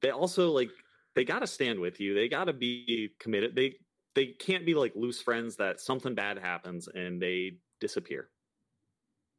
They 0.02 0.10
also 0.10 0.50
like 0.50 0.70
they 1.14 1.24
got 1.24 1.40
to 1.40 1.46
stand 1.46 1.78
with 1.78 2.00
you. 2.00 2.14
They 2.14 2.28
got 2.28 2.44
to 2.44 2.52
be 2.52 3.10
committed. 3.20 3.54
They 3.54 3.76
they 4.16 4.26
can't 4.26 4.66
be 4.66 4.74
like 4.74 4.94
loose 4.96 5.22
friends 5.22 5.56
that 5.56 5.80
something 5.80 6.16
bad 6.16 6.38
happens 6.38 6.88
and 6.88 7.22
they 7.22 7.58
disappear 7.80 8.30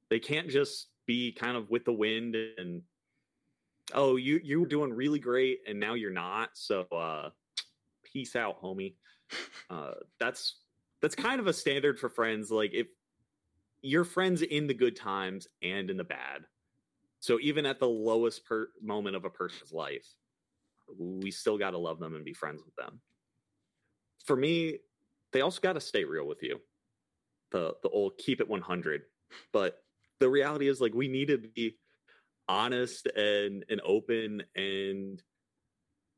They 0.10 0.20
can't 0.20 0.50
just 0.50 0.88
be 1.06 1.32
kind 1.32 1.58
of 1.58 1.70
with 1.70 1.86
the 1.86 1.94
wind 1.94 2.36
and 2.36 2.82
oh, 3.94 4.16
you 4.16 4.40
you 4.44 4.60
were 4.60 4.68
doing 4.68 4.94
really 4.94 5.20
great 5.20 5.60
and 5.68 5.80
now 5.80 5.94
you're 5.94 6.12
not. 6.12 6.50
So 6.54 6.82
uh 6.92 7.30
peace 8.04 8.36
out, 8.36 8.62
homie. 8.62 8.96
Uh 9.70 9.94
that's 10.20 10.56
that's 11.02 11.14
kind 11.14 11.40
of 11.40 11.46
a 11.46 11.54
standard 11.54 12.00
for 12.00 12.10
friends 12.10 12.50
like 12.50 12.72
if 12.74 12.88
you're 13.82 14.04
friends 14.04 14.42
in 14.42 14.68
the 14.68 14.74
good 14.74 14.96
times 14.96 15.48
and 15.62 15.90
in 15.90 15.98
the 15.98 16.04
bad. 16.04 16.46
So 17.20 17.40
even 17.42 17.66
at 17.66 17.80
the 17.80 17.88
lowest 17.88 18.46
per- 18.46 18.70
moment 18.82 19.16
of 19.16 19.26
a 19.26 19.30
person's 19.30 19.72
life, 19.72 20.08
we 20.98 21.32
still 21.32 21.58
got 21.58 21.72
to 21.72 21.78
love 21.78 22.00
them 22.00 22.16
and 22.16 22.26
be 22.26 22.34
friends 22.34 22.64
with 22.64 22.76
them. 22.76 23.00
For 24.26 24.36
me, 24.36 24.80
they 25.32 25.42
also 25.42 25.62
got 25.62 25.74
to 25.74 25.82
stay 25.82 26.04
real 26.04 26.28
with 26.28 26.42
you. 26.44 26.60
The 27.52 27.74
the 27.84 27.90
old 27.90 28.18
keep 28.18 28.42
it 28.42 28.50
100. 28.50 29.02
But 29.52 29.82
the 30.20 30.30
reality 30.30 30.68
is 30.68 30.82
like 30.82 30.94
we 30.94 31.08
need 31.08 31.30
to 31.30 31.38
be 31.38 31.78
honest 32.48 33.08
and 33.16 33.64
and 33.70 33.82
open 33.86 34.44
and 34.56 35.22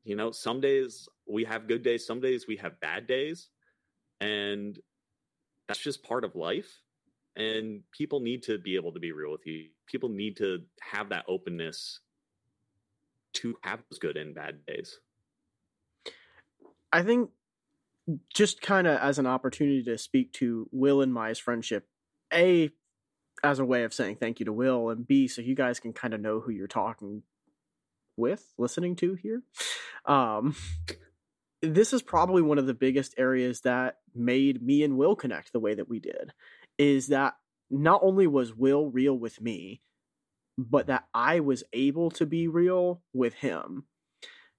you 0.04 0.16
know, 0.16 0.32
some 0.32 0.60
days 0.60 1.08
we 1.28 1.44
have 1.44 1.68
good 1.68 1.84
days, 1.84 2.04
some 2.06 2.20
days 2.20 2.46
we 2.48 2.56
have 2.56 2.80
bad 2.80 3.06
days 3.06 3.48
and 4.20 4.78
that's 5.68 5.80
just 5.80 6.02
part 6.02 6.24
of 6.24 6.34
life 6.34 6.68
and 7.36 7.82
people 7.92 8.20
need 8.20 8.42
to 8.42 8.58
be 8.58 8.74
able 8.74 8.92
to 8.92 9.00
be 9.00 9.12
real 9.12 9.30
with 9.30 9.46
you. 9.46 9.68
People 9.86 10.08
need 10.08 10.36
to 10.38 10.58
have 10.80 11.10
that 11.10 11.24
openness 11.28 12.00
to 13.34 13.56
have 13.62 13.80
those 13.90 13.98
good 13.98 14.16
and 14.16 14.34
bad 14.34 14.66
days. 14.66 14.98
I 16.92 17.02
think 17.02 17.30
just 18.34 18.60
kind 18.60 18.86
of 18.86 18.98
as 18.98 19.18
an 19.18 19.26
opportunity 19.26 19.82
to 19.84 19.96
speak 19.96 20.32
to 20.34 20.68
Will 20.72 21.00
and 21.00 21.14
Mai's 21.14 21.38
friendship, 21.38 21.86
A, 22.32 22.70
as 23.42 23.58
a 23.58 23.64
way 23.64 23.84
of 23.84 23.92
saying 23.92 24.16
thank 24.16 24.40
you 24.40 24.46
to 24.46 24.52
Will, 24.52 24.90
and 24.90 25.06
B, 25.06 25.28
so 25.28 25.42
you 25.42 25.54
guys 25.54 25.80
can 25.80 25.92
kind 25.92 26.14
of 26.14 26.20
know 26.20 26.40
who 26.40 26.50
you're 26.52 26.66
talking 26.66 27.22
with, 28.16 28.52
listening 28.58 28.96
to 28.96 29.14
here. 29.14 29.42
Um, 30.04 30.54
this 31.62 31.92
is 31.92 32.02
probably 32.02 32.42
one 32.42 32.58
of 32.58 32.66
the 32.66 32.74
biggest 32.74 33.14
areas 33.18 33.60
that 33.62 33.98
made 34.14 34.62
me 34.62 34.82
and 34.82 34.96
Will 34.96 35.16
connect 35.16 35.52
the 35.52 35.60
way 35.60 35.74
that 35.74 35.88
we 35.88 35.98
did. 35.98 36.32
Is 36.78 37.08
that 37.08 37.34
not 37.70 38.00
only 38.02 38.26
was 38.26 38.54
Will 38.54 38.90
real 38.90 39.14
with 39.14 39.40
me, 39.40 39.82
but 40.58 40.88
that 40.88 41.04
I 41.14 41.40
was 41.40 41.64
able 41.72 42.10
to 42.12 42.26
be 42.26 42.48
real 42.48 43.02
with 43.12 43.34
him. 43.34 43.84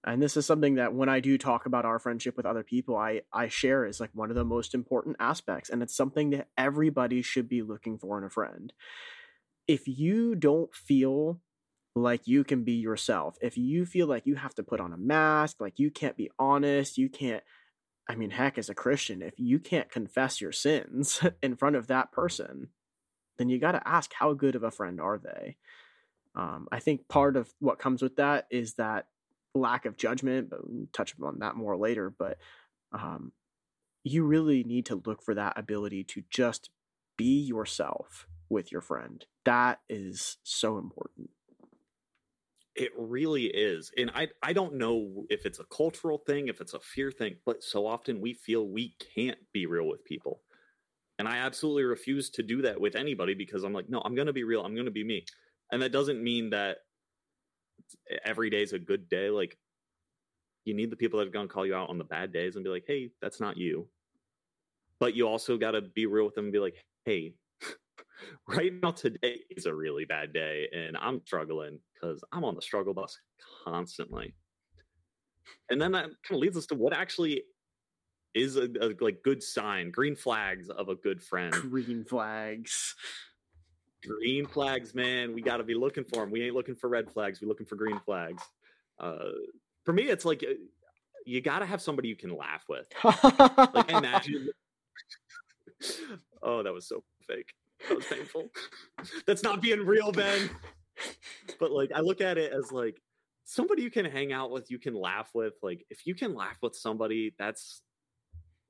And 0.06 0.22
this 0.22 0.36
is 0.36 0.46
something 0.46 0.76
that 0.76 0.94
when 0.94 1.08
I 1.08 1.22
do 1.22 1.38
talk 1.38 1.66
about 1.66 1.86
our 1.86 1.98
friendship 1.98 2.36
with 2.36 2.46
other 2.46 2.63
people, 2.63 2.98
I, 2.98 3.22
I 3.32 3.48
share 3.48 3.86
is 3.86 4.00
like 4.02 4.10
one 4.13 4.30
of 4.30 4.36
the 4.36 4.44
most 4.44 4.74
important 4.74 5.16
aspects. 5.20 5.70
And 5.70 5.82
it's 5.82 5.96
something 5.96 6.32
that 6.32 6.48
everybody 6.58 7.22
should 7.22 7.48
be 7.48 7.62
looking 7.62 7.98
for 7.98 8.18
in 8.18 8.26
a 8.26 8.30
friend. 8.30 8.74
If 9.66 9.88
you 9.88 10.36
don't 10.36 10.74
feel 10.76 11.39
like 11.96 12.28
you 12.28 12.44
can 12.44 12.63
be 12.63 12.74
yourself, 12.74 13.38
if 13.42 13.58
you 13.58 13.86
feel 13.86 14.08
like 14.08 14.26
you 14.26 14.36
have 14.36 14.56
to 14.56 14.63
put 14.63 14.82
on 14.82 14.92
a 14.92 14.98
mask, 14.98 15.62
like 15.62 15.80
you 15.80 15.89
can't 15.89 16.18
be 16.18 16.30
honest, 16.38 16.98
you 16.98 17.08
can't, 17.08 17.44
I 18.10 18.16
mean, 18.16 18.32
heck, 18.32 18.58
as 18.58 18.68
a 18.68 18.76
Christian, 18.76 19.22
if 19.22 19.36
you 19.38 19.58
can't 19.60 19.89
confess 19.89 20.42
your 20.42 20.52
sins 20.52 21.22
in 21.42 21.56
front 21.56 21.78
of 21.78 21.88
that 21.88 22.12
person, 22.12 22.70
then 23.38 23.48
you 23.48 23.58
got 23.58 23.72
to 23.72 23.88
ask 23.88 24.12
how 24.13 24.34
good 24.34 24.56
of 24.56 24.63
a 24.63 24.72
friend 24.72 25.00
are 25.00 25.18
they? 25.18 25.56
Um, 26.36 26.68
I 26.72 26.80
think 26.80 27.08
part 27.08 27.38
of 27.38 27.50
what 27.60 27.80
comes 27.80 28.02
with 28.02 28.18
that 28.18 28.48
is 28.52 28.74
that 28.74 29.06
lack 29.56 29.86
of 29.86 29.98
judgment, 29.98 30.50
but 30.50 30.60
we'll 30.63 30.88
touch 30.94 31.13
on 31.22 31.39
that 31.39 31.56
more 31.56 31.78
later. 31.78 32.10
But 32.10 32.38
um, 32.92 33.32
you 34.04 34.24
really 34.24 34.63
need 34.63 34.86
to 34.88 35.02
look 35.06 35.22
for 35.24 35.34
that 35.36 35.58
ability 35.58 36.04
to 36.06 36.24
just 36.30 36.70
be 37.18 37.39
yourself 37.39 38.28
with 38.50 38.72
your 38.72 38.82
friend. 38.82 39.26
That 39.46 39.80
is 39.89 40.38
so 40.44 40.78
important. 40.78 41.30
It 42.76 42.92
really 42.98 43.46
is. 43.46 43.92
And 43.98 44.10
I 44.16 44.30
I 44.42 44.54
don't 44.54 44.76
know 44.76 45.26
if 45.30 45.46
it's 45.46 45.60
a 45.60 45.66
cultural 45.66 46.18
thing, 46.18 46.48
if 46.48 46.60
it's 46.60 46.74
a 46.74 46.80
fear 46.80 47.12
thing, 47.12 47.36
but 47.46 47.63
so 47.63 47.86
often 47.86 48.20
we 48.20 48.34
feel 48.34 48.68
we 48.68 48.96
can't 49.16 49.38
be 49.52 49.68
real 49.68 49.88
with 49.88 50.04
people. 50.04 50.42
And 51.20 51.28
I 51.28 51.38
absolutely 51.38 51.84
refuse 51.84 52.32
to 52.32 52.42
do 52.42 52.63
that 52.63 52.82
with 52.82 52.96
anybody 52.96 53.36
because 53.36 53.63
I'm 53.63 53.74
like, 53.74 53.88
no, 53.88 54.02
I'm 54.04 54.16
going 54.16 54.26
to 54.26 54.34
be 54.34 54.44
real. 54.44 54.66
I'm 54.66 54.74
going 54.74 54.86
to 54.86 54.92
be 54.92 55.04
me 55.04 55.26
and 55.74 55.82
that 55.82 55.92
doesn't 55.92 56.24
mean 56.24 56.52
that 56.52 56.78
every 58.25 58.49
day 58.49 58.62
is 58.62 58.73
a 58.73 58.79
good 58.79 59.09
day 59.09 59.29
like 59.29 59.57
you 60.65 60.73
need 60.73 60.89
the 60.89 60.95
people 60.95 61.19
that 61.19 61.27
are 61.27 61.31
going 61.31 61.47
to 61.47 61.53
call 61.53 61.65
you 61.65 61.75
out 61.75 61.89
on 61.89 61.97
the 61.97 62.03
bad 62.03 62.31
days 62.31 62.55
and 62.55 62.63
be 62.63 62.69
like 62.69 62.86
hey 62.88 63.09
that's 63.21 63.39
not 63.39 63.57
you. 63.57 63.88
But 64.99 65.15
you 65.15 65.27
also 65.27 65.57
got 65.57 65.71
to 65.71 65.81
be 65.81 66.05
real 66.05 66.25
with 66.25 66.36
them 66.36 66.45
and 66.45 66.53
be 66.53 66.59
like 66.59 66.75
hey 67.05 67.33
right 68.47 68.71
now 68.81 68.91
today 68.91 69.39
is 69.49 69.65
a 69.65 69.73
really 69.73 70.05
bad 70.05 70.31
day 70.31 70.67
and 70.73 70.95
i'm 70.97 71.21
struggling 71.25 71.79
because 71.93 72.23
i'm 72.31 72.45
on 72.45 72.55
the 72.55 72.62
struggle 72.62 72.93
bus 72.93 73.17
constantly. 73.65 74.33
And 75.69 75.81
then 75.81 75.91
that 75.91 76.03
kind 76.03 76.15
of 76.31 76.38
leads 76.38 76.57
us 76.57 76.65
to 76.67 76.75
what 76.75 76.93
actually 76.93 77.43
is 78.33 78.55
a, 78.55 78.67
a 78.81 78.95
like 78.99 79.21
good 79.23 79.43
sign 79.43 79.91
green 79.91 80.15
flags 80.15 80.69
of 80.69 80.89
a 80.89 80.95
good 80.95 81.21
friend. 81.21 81.53
Green 81.53 82.03
flags 82.03 82.95
green 84.06 84.46
flags, 84.46 84.94
man. 84.94 85.34
We 85.34 85.42
got 85.42 85.58
to 85.58 85.63
be 85.63 85.74
looking 85.74 86.04
for 86.04 86.22
them. 86.22 86.32
We 86.32 86.44
ain't 86.44 86.56
looking 86.56 86.76
for 86.76 86.89
red 86.89 87.12
flags. 87.12 87.42
We're 87.42 87.48
looking 87.48 87.66
for 87.66 87.76
green 87.76 88.00
flags. 88.06 88.44
Uh, 89.00 89.30
for 89.84 89.94
me, 89.94 90.04
it's 90.04 90.26
like 90.26 90.44
uh, 90.44 90.54
you 91.26 91.42
got 91.42 91.60
to 91.60 91.66
have 91.66 91.82
somebody 91.82 92.08
you 92.08 92.16
can 92.16 92.36
laugh 92.36 92.63
with. 92.68 92.86
like 93.74 93.89
imagine. 93.92 94.50
oh, 96.44 96.63
that 96.63 96.74
was 96.74 96.88
so 96.88 97.04
fake. 97.28 97.54
That 97.88 97.98
was 97.98 98.06
painful. 98.06 98.50
That's 99.28 99.44
not 99.44 99.62
being 99.62 99.86
real, 99.86 100.12
Ben. 100.12 100.50
But 101.60 101.72
like, 101.72 101.92
I 101.94 102.00
look 102.00 102.22
at 102.22 102.38
it 102.38 102.54
as 102.54 102.72
like 102.72 103.02
somebody 103.44 103.82
you 103.82 103.92
can 103.92 104.06
hang 104.06 104.32
out 104.32 104.52
with, 104.52 104.72
you 104.72 104.80
can 104.80 104.94
laugh 104.94 105.30
with. 105.34 105.54
Like, 105.62 105.86
if 105.89 106.06
you 106.06 106.16
can 106.16 106.34
laugh 106.34 106.58
with 106.62 106.76
somebody, 106.76 107.34
that's 107.38 107.82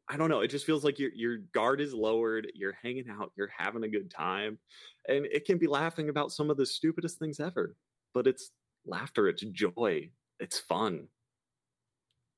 I 0.09 0.17
don't 0.17 0.29
know. 0.29 0.41
It 0.41 0.49
just 0.49 0.65
feels 0.65 0.83
like 0.83 0.99
your 0.99 1.11
your 1.13 1.37
guard 1.53 1.79
is 1.79 1.93
lowered. 1.93 2.51
You're 2.55 2.77
hanging 2.81 3.05
out. 3.09 3.31
You're 3.35 3.51
having 3.57 3.83
a 3.83 3.89
good 3.89 4.11
time, 4.11 4.59
and 5.07 5.25
it 5.25 5.45
can 5.45 5.57
be 5.57 5.67
laughing 5.67 6.09
about 6.09 6.31
some 6.31 6.49
of 6.49 6.57
the 6.57 6.65
stupidest 6.65 7.19
things 7.19 7.39
ever. 7.39 7.75
But 8.13 8.27
it's 8.27 8.51
laughter. 8.85 9.27
It's 9.27 9.43
joy. 9.43 10.09
It's 10.39 10.59
fun. 10.59 11.07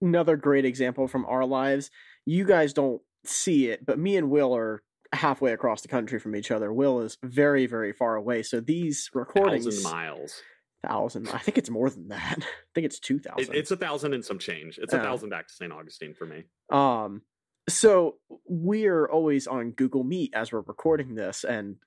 Another 0.01 0.37
great 0.37 0.65
example 0.65 1.07
from 1.07 1.25
our 1.25 1.45
lives. 1.45 1.89
You 2.25 2.45
guys 2.45 2.73
don't 2.73 3.01
see 3.25 3.67
it, 3.67 3.85
but 3.85 3.97
me 3.97 4.17
and 4.17 4.29
Will 4.29 4.55
are 4.55 4.83
halfway 5.13 5.53
across 5.53 5.81
the 5.81 5.87
country 5.87 6.19
from 6.19 6.35
each 6.35 6.51
other. 6.51 6.71
Will 6.71 7.01
is 7.01 7.17
very 7.23 7.65
very 7.65 7.93
far 7.93 8.15
away. 8.15 8.43
So 8.43 8.59
these 8.59 9.09
recordings, 9.13 9.65
thousand 9.65 9.83
miles 9.83 10.41
thousand. 10.85 11.29
I 11.29 11.39
think 11.39 11.57
it's 11.57 11.69
more 11.69 11.89
than 11.89 12.09
that. 12.09 12.37
I 12.39 12.71
think 12.73 12.85
it's 12.85 12.99
two 12.99 13.19
thousand. 13.19 13.55
it's 13.55 13.71
a 13.71 13.77
thousand 13.77 14.13
and 14.13 14.23
some 14.23 14.39
change. 14.39 14.77
It's 14.81 14.93
a 14.93 14.99
thousand 14.99 15.29
back 15.29 15.47
to 15.47 15.53
St. 15.53 15.71
Augustine 15.71 16.13
for 16.13 16.25
me. 16.25 16.43
Um, 16.71 17.21
so 17.67 18.17
we're 18.47 19.05
always 19.05 19.47
on 19.47 19.71
Google 19.71 20.03
Meet 20.03 20.33
as 20.33 20.51
we're 20.51 20.61
recording 20.61 21.15
this, 21.15 21.43
and 21.43 21.77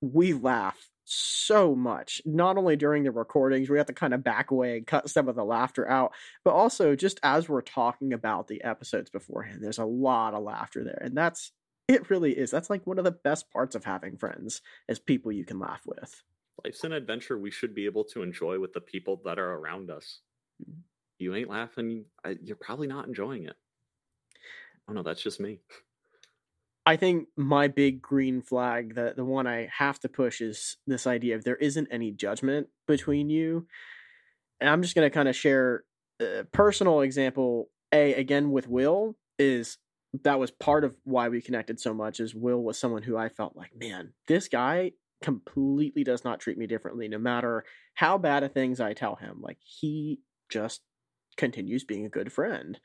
we 0.00 0.32
laugh 0.32 0.88
so 1.04 1.74
much. 1.74 2.22
Not 2.24 2.56
only 2.56 2.76
during 2.76 3.04
the 3.04 3.10
recordings, 3.10 3.68
we 3.68 3.78
have 3.78 3.86
to 3.86 3.92
kind 3.92 4.14
of 4.14 4.24
back 4.24 4.50
away 4.50 4.78
and 4.78 4.86
cut 4.86 5.10
some 5.10 5.28
of 5.28 5.36
the 5.36 5.44
laughter 5.44 5.88
out, 5.88 6.12
but 6.44 6.54
also 6.54 6.96
just 6.96 7.20
as 7.22 7.48
we're 7.48 7.62
talking 7.62 8.12
about 8.12 8.48
the 8.48 8.62
episodes 8.64 9.10
beforehand, 9.10 9.62
there's 9.62 9.78
a 9.78 9.84
lot 9.84 10.34
of 10.34 10.42
laughter 10.42 10.84
there. 10.84 11.00
And 11.00 11.16
that's 11.16 11.52
it 11.88 12.10
really 12.10 12.32
is. 12.32 12.50
That's 12.50 12.70
like 12.70 12.86
one 12.86 12.98
of 12.98 13.04
the 13.04 13.10
best 13.10 13.50
parts 13.50 13.74
of 13.74 13.84
having 13.84 14.16
friends 14.16 14.62
is 14.88 14.98
people 14.98 15.32
you 15.32 15.44
can 15.44 15.58
laugh 15.58 15.82
with. 15.84 16.22
Life's 16.64 16.84
an 16.84 16.92
adventure 16.92 17.38
we 17.38 17.50
should 17.50 17.74
be 17.74 17.86
able 17.86 18.04
to 18.04 18.22
enjoy 18.22 18.58
with 18.58 18.72
the 18.72 18.80
people 18.80 19.20
that 19.24 19.38
are 19.38 19.54
around 19.54 19.90
us. 19.90 20.20
Mm-hmm. 20.62 20.80
You 21.18 21.34
ain't 21.34 21.50
laughing, 21.50 22.06
you're 22.42 22.56
probably 22.56 22.88
not 22.88 23.06
enjoying 23.06 23.44
it. 23.44 23.54
Oh 24.88 24.92
no, 24.92 25.02
that's 25.02 25.22
just 25.22 25.40
me. 25.40 25.60
I 26.84 26.96
think 26.96 27.28
my 27.36 27.68
big 27.68 28.02
green 28.02 28.42
flag, 28.42 28.94
the 28.94 29.14
the 29.16 29.24
one 29.24 29.46
I 29.46 29.68
have 29.76 30.00
to 30.00 30.08
push 30.08 30.40
is 30.40 30.76
this 30.86 31.06
idea 31.06 31.36
of 31.36 31.44
there 31.44 31.56
isn't 31.56 31.88
any 31.90 32.10
judgment 32.10 32.68
between 32.86 33.30
you. 33.30 33.66
And 34.60 34.68
I'm 34.68 34.82
just 34.82 34.94
going 34.94 35.06
to 35.08 35.14
kind 35.14 35.28
of 35.28 35.36
share 35.36 35.84
a 36.20 36.44
personal 36.52 37.00
example. 37.00 37.68
A 37.92 38.14
again 38.14 38.50
with 38.50 38.68
Will 38.68 39.16
is 39.38 39.78
that 40.24 40.38
was 40.38 40.50
part 40.50 40.84
of 40.84 40.96
why 41.04 41.28
we 41.28 41.40
connected 41.40 41.78
so 41.78 41.94
much. 41.94 42.20
Is 42.20 42.34
Will 42.34 42.62
was 42.62 42.78
someone 42.78 43.02
who 43.02 43.16
I 43.16 43.28
felt 43.28 43.56
like, 43.56 43.76
man, 43.76 44.12
this 44.26 44.48
guy 44.48 44.92
completely 45.22 46.04
does 46.04 46.24
not 46.24 46.40
treat 46.40 46.58
me 46.58 46.66
differently, 46.66 47.08
no 47.08 47.18
matter 47.18 47.64
how 47.94 48.18
bad 48.18 48.42
of 48.42 48.52
things 48.52 48.80
I 48.80 48.92
tell 48.92 49.14
him. 49.14 49.40
Like 49.40 49.58
he 49.62 50.20
just 50.48 50.80
continues 51.36 51.84
being 51.84 52.04
a 52.04 52.10
good 52.10 52.32
friend. 52.32 52.78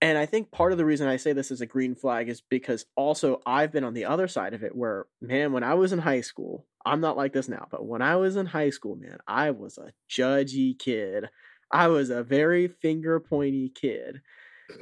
And 0.00 0.16
I 0.16 0.26
think 0.26 0.52
part 0.52 0.70
of 0.70 0.78
the 0.78 0.84
reason 0.84 1.08
I 1.08 1.16
say 1.16 1.32
this 1.32 1.50
is 1.50 1.60
a 1.60 1.66
green 1.66 1.94
flag 1.96 2.28
is 2.28 2.40
because 2.40 2.86
also 2.94 3.40
I've 3.44 3.72
been 3.72 3.84
on 3.84 3.94
the 3.94 4.04
other 4.04 4.28
side 4.28 4.54
of 4.54 4.62
it 4.62 4.76
where, 4.76 5.06
man, 5.20 5.52
when 5.52 5.64
I 5.64 5.74
was 5.74 5.92
in 5.92 5.98
high 5.98 6.20
school, 6.20 6.66
I'm 6.86 7.00
not 7.00 7.16
like 7.16 7.32
this 7.32 7.48
now, 7.48 7.66
but 7.70 7.84
when 7.84 8.00
I 8.00 8.16
was 8.16 8.36
in 8.36 8.46
high 8.46 8.70
school, 8.70 8.94
man, 8.94 9.18
I 9.26 9.50
was 9.50 9.76
a 9.76 9.92
judgy 10.08 10.78
kid. 10.78 11.28
I 11.72 11.88
was 11.88 12.10
a 12.10 12.22
very 12.22 12.68
finger 12.68 13.18
pointy 13.18 13.70
kid. 13.74 14.22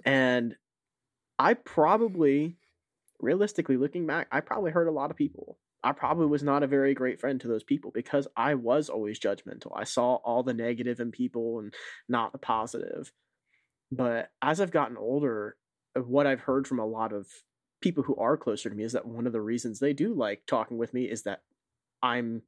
And 0.05 0.55
I 1.39 1.55
probably, 1.55 2.57
realistically 3.21 3.77
looking 3.77 4.07
back, 4.07 4.29
I 4.31 4.41
probably 4.41 4.71
hurt 4.71 4.89
a 4.89 4.93
lot 4.93 5.11
of 5.11 5.17
people. 5.17 5.59
I 5.83 5.93
probably 5.93 6.27
was 6.27 6.43
not 6.43 6.63
a 6.63 6.67
very 6.69 6.95
great 6.95 7.21
friend 7.21 7.41
to 7.41 7.49
those 7.49 7.63
people 7.63 7.91
because 7.95 8.27
I 8.37 8.55
was 8.55 8.89
always 8.89 9.21
judgmental. 9.21 9.73
I 9.75 9.85
saw 9.85 10.17
all 10.17 10.43
the 10.43 10.55
negative 10.55 11.01
in 11.01 11.11
people 11.11 11.61
and 11.61 11.73
not 12.09 12.33
the 12.33 12.39
positive. 12.39 13.13
But 13.91 14.31
as 14.43 14.61
I've 14.61 14.71
gotten 14.71 14.97
older, 14.97 15.57
uh, 15.97 16.01
what 16.01 16.27
I've 16.27 16.41
heard 16.41 16.67
from 16.67 16.79
a 16.79 16.87
lot 16.87 17.13
of 17.13 17.29
people 17.81 18.03
who 18.03 18.17
are 18.17 18.37
closer 18.37 18.69
to 18.69 18.75
me 18.75 18.85
is 18.85 18.93
that 18.93 19.07
one 19.07 19.27
of 19.27 19.33
the 19.33 19.41
reasons 19.41 19.79
they 19.79 19.93
do 19.93 20.15
like 20.15 20.43
talking 20.47 20.79
with 20.79 20.95
me 20.95 21.05
is 21.05 21.23
that 21.23 21.43
I'm 22.03 22.43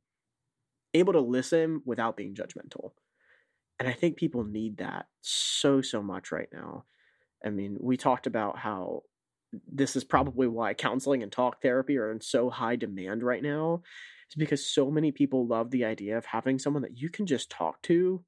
able 0.95 1.13
to 1.13 1.21
listen 1.21 1.83
without 1.85 2.17
being 2.17 2.35
judgmental. 2.35 2.93
And 3.79 3.89
I 3.89 3.93
think 3.93 4.17
people 4.17 4.45
need 4.45 4.79
that 4.79 5.07
so, 5.21 5.81
so 5.81 6.03
much 6.03 6.33
right 6.33 6.49
now. 6.53 6.85
I 7.45 7.51
mean, 7.51 7.77
we 7.81 7.97
talked 7.97 8.27
about 8.27 8.59
how 8.59 9.03
this 9.71 9.97
is 9.97 10.05
probably 10.05 10.49
why 10.49 10.75
counseling 10.75 11.23
and 11.23 11.31
talk 11.31 11.63
therapy 11.63 11.97
are 11.97 12.11
in 12.11 12.21
so 12.21 12.51
high 12.51 12.77
demand 12.77 13.23
right 13.23 13.43
now. 13.43 13.83
It's 14.27 14.35
because 14.35 14.67
so 14.67 14.91
many 14.91 15.13
people 15.13 15.47
love 15.47 15.71
the 15.71 15.85
idea 15.85 16.19
of 16.19 16.27
having 16.27 16.59
someone 16.59 16.83
that 16.83 16.99
you 16.99 17.09
can 17.09 17.27
just 17.27 17.51
talk 17.51 17.81
to 17.83 18.25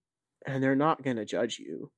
and 0.46 0.62
they're 0.62 0.76
not 0.76 1.02
going 1.02 1.16
to 1.16 1.24
judge 1.24 1.58
you. 1.58 1.90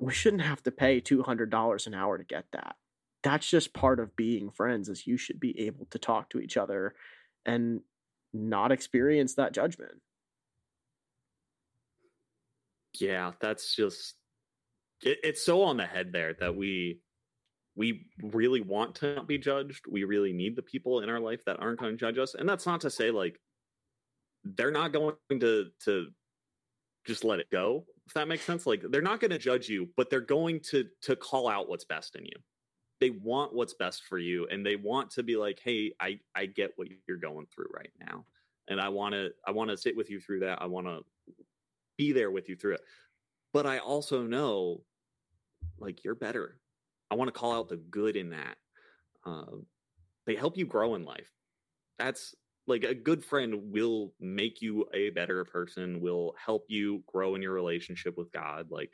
We 0.00 0.12
shouldn't 0.12 0.42
have 0.42 0.62
to 0.64 0.70
pay 0.70 1.00
$200 1.00 1.86
an 1.86 1.94
hour 1.94 2.18
to 2.18 2.24
get 2.24 2.44
that. 2.52 2.76
That's 3.22 3.48
just 3.48 3.72
part 3.72 3.98
of 3.98 4.14
being 4.16 4.50
friends 4.50 4.88
is 4.88 5.06
you 5.06 5.16
should 5.16 5.40
be 5.40 5.58
able 5.66 5.86
to 5.86 5.98
talk 5.98 6.30
to 6.30 6.38
each 6.38 6.56
other 6.56 6.94
and 7.44 7.80
not 8.32 8.72
experience 8.72 9.34
that 9.34 9.52
judgment. 9.52 10.00
Yeah, 13.00 13.32
that's 13.40 13.74
just 13.74 14.14
it, 15.02 15.18
it's 15.22 15.44
so 15.44 15.62
on 15.62 15.76
the 15.76 15.86
head 15.86 16.12
there 16.12 16.34
that 16.40 16.56
we 16.56 17.00
we 17.76 18.06
really 18.22 18.60
want 18.60 18.96
to 18.96 19.14
not 19.14 19.28
be 19.28 19.38
judged. 19.38 19.84
We 19.88 20.04
really 20.04 20.32
need 20.32 20.56
the 20.56 20.62
people 20.62 21.00
in 21.00 21.08
our 21.08 21.20
life 21.20 21.44
that 21.46 21.60
aren't 21.60 21.78
going 21.78 21.92
to 21.92 21.96
judge 21.96 22.18
us. 22.18 22.34
And 22.34 22.48
that's 22.48 22.66
not 22.66 22.80
to 22.80 22.90
say 22.90 23.10
like 23.10 23.38
they're 24.44 24.72
not 24.72 24.92
going 24.92 25.14
to 25.30 25.66
to 25.84 26.08
just 27.06 27.24
let 27.24 27.40
it 27.40 27.50
go. 27.50 27.84
If 28.08 28.14
that 28.14 28.26
makes 28.26 28.44
sense, 28.44 28.66
like 28.66 28.82
they're 28.90 29.02
not 29.02 29.20
going 29.20 29.30
to 29.30 29.38
judge 29.38 29.68
you, 29.68 29.88
but 29.96 30.10
they're 30.10 30.20
going 30.20 30.60
to 30.70 30.86
to 31.02 31.14
call 31.14 31.48
out 31.48 31.68
what's 31.68 31.84
best 31.84 32.16
in 32.16 32.24
you. 32.24 32.36
They 33.00 33.10
want 33.10 33.54
what's 33.54 33.74
best 33.74 34.02
for 34.08 34.18
you 34.18 34.48
and 34.50 34.66
they 34.66 34.74
want 34.76 35.10
to 35.12 35.22
be 35.22 35.36
like, 35.36 35.60
"Hey, 35.62 35.92
I 36.00 36.18
I 36.34 36.46
get 36.46 36.72
what 36.76 36.88
you're 37.06 37.18
going 37.18 37.46
through 37.54 37.68
right 37.72 37.92
now." 38.00 38.24
And 38.68 38.80
I 38.80 38.88
want 38.88 39.14
to 39.14 39.30
I 39.46 39.52
want 39.52 39.70
to 39.70 39.76
sit 39.76 39.96
with 39.96 40.10
you 40.10 40.20
through 40.20 40.40
that. 40.40 40.60
I 40.60 40.66
want 40.66 40.86
to 40.86 41.04
be 41.96 42.12
there 42.12 42.30
with 42.30 42.48
you 42.48 42.56
through 42.56 42.74
it. 42.74 42.82
But 43.52 43.66
I 43.66 43.78
also 43.78 44.22
know 44.22 44.82
like 45.78 46.02
you're 46.02 46.14
better 46.16 46.58
I 47.10 47.14
want 47.14 47.28
to 47.28 47.38
call 47.38 47.52
out 47.52 47.68
the 47.68 47.76
good 47.76 48.16
in 48.16 48.30
that. 48.30 48.56
Uh, 49.24 49.56
they 50.26 50.34
help 50.34 50.56
you 50.56 50.66
grow 50.66 50.94
in 50.94 51.04
life. 51.04 51.32
That's 51.98 52.34
like 52.68 52.84
a 52.84 52.94
good 52.94 53.24
friend 53.24 53.72
will 53.72 54.12
make 54.20 54.60
you 54.60 54.86
a 54.92 55.10
better 55.10 55.44
person, 55.44 56.00
will 56.00 56.34
help 56.44 56.66
you 56.68 57.02
grow 57.06 57.34
in 57.34 57.42
your 57.42 57.54
relationship 57.54 58.16
with 58.16 58.30
God. 58.30 58.70
Like 58.70 58.92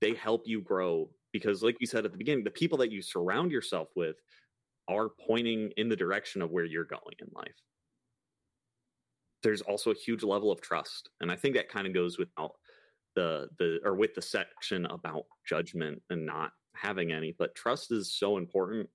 they 0.00 0.14
help 0.14 0.42
you 0.46 0.62
grow 0.62 1.10
because, 1.32 1.62
like 1.62 1.76
you 1.80 1.86
said 1.86 2.04
at 2.04 2.12
the 2.12 2.18
beginning, 2.18 2.44
the 2.44 2.50
people 2.50 2.78
that 2.78 2.90
you 2.90 3.02
surround 3.02 3.52
yourself 3.52 3.88
with 3.94 4.16
are 4.88 5.10
pointing 5.26 5.70
in 5.76 5.88
the 5.88 5.96
direction 5.96 6.40
of 6.40 6.50
where 6.50 6.64
you're 6.64 6.84
going 6.84 7.16
in 7.20 7.28
life. 7.34 7.60
There's 9.42 9.62
also 9.62 9.90
a 9.90 9.94
huge 9.94 10.22
level 10.22 10.50
of 10.50 10.60
trust. 10.60 11.10
And 11.20 11.30
I 11.30 11.36
think 11.36 11.54
that 11.56 11.68
kind 11.68 11.86
of 11.86 11.92
goes 11.92 12.18
without 12.18 12.52
the 13.14 13.48
the 13.58 13.80
or 13.84 13.94
with 13.94 14.14
the 14.14 14.22
section 14.22 14.86
about 14.86 15.24
judgment 15.46 16.00
and 16.08 16.24
not 16.24 16.52
having 16.74 17.12
any, 17.12 17.34
but 17.38 17.54
trust 17.54 17.92
is 17.92 18.12
so 18.18 18.38
important. 18.38 18.88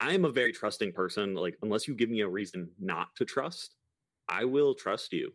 I 0.00 0.14
am 0.14 0.24
a 0.24 0.30
very 0.30 0.52
trusting 0.52 0.92
person. 0.92 1.34
Like, 1.34 1.56
unless 1.62 1.86
you 1.86 1.94
give 1.94 2.10
me 2.10 2.20
a 2.20 2.28
reason 2.28 2.70
not 2.80 3.14
to 3.16 3.24
trust, 3.24 3.76
I 4.28 4.44
will 4.44 4.74
trust 4.74 5.12
you. 5.12 5.32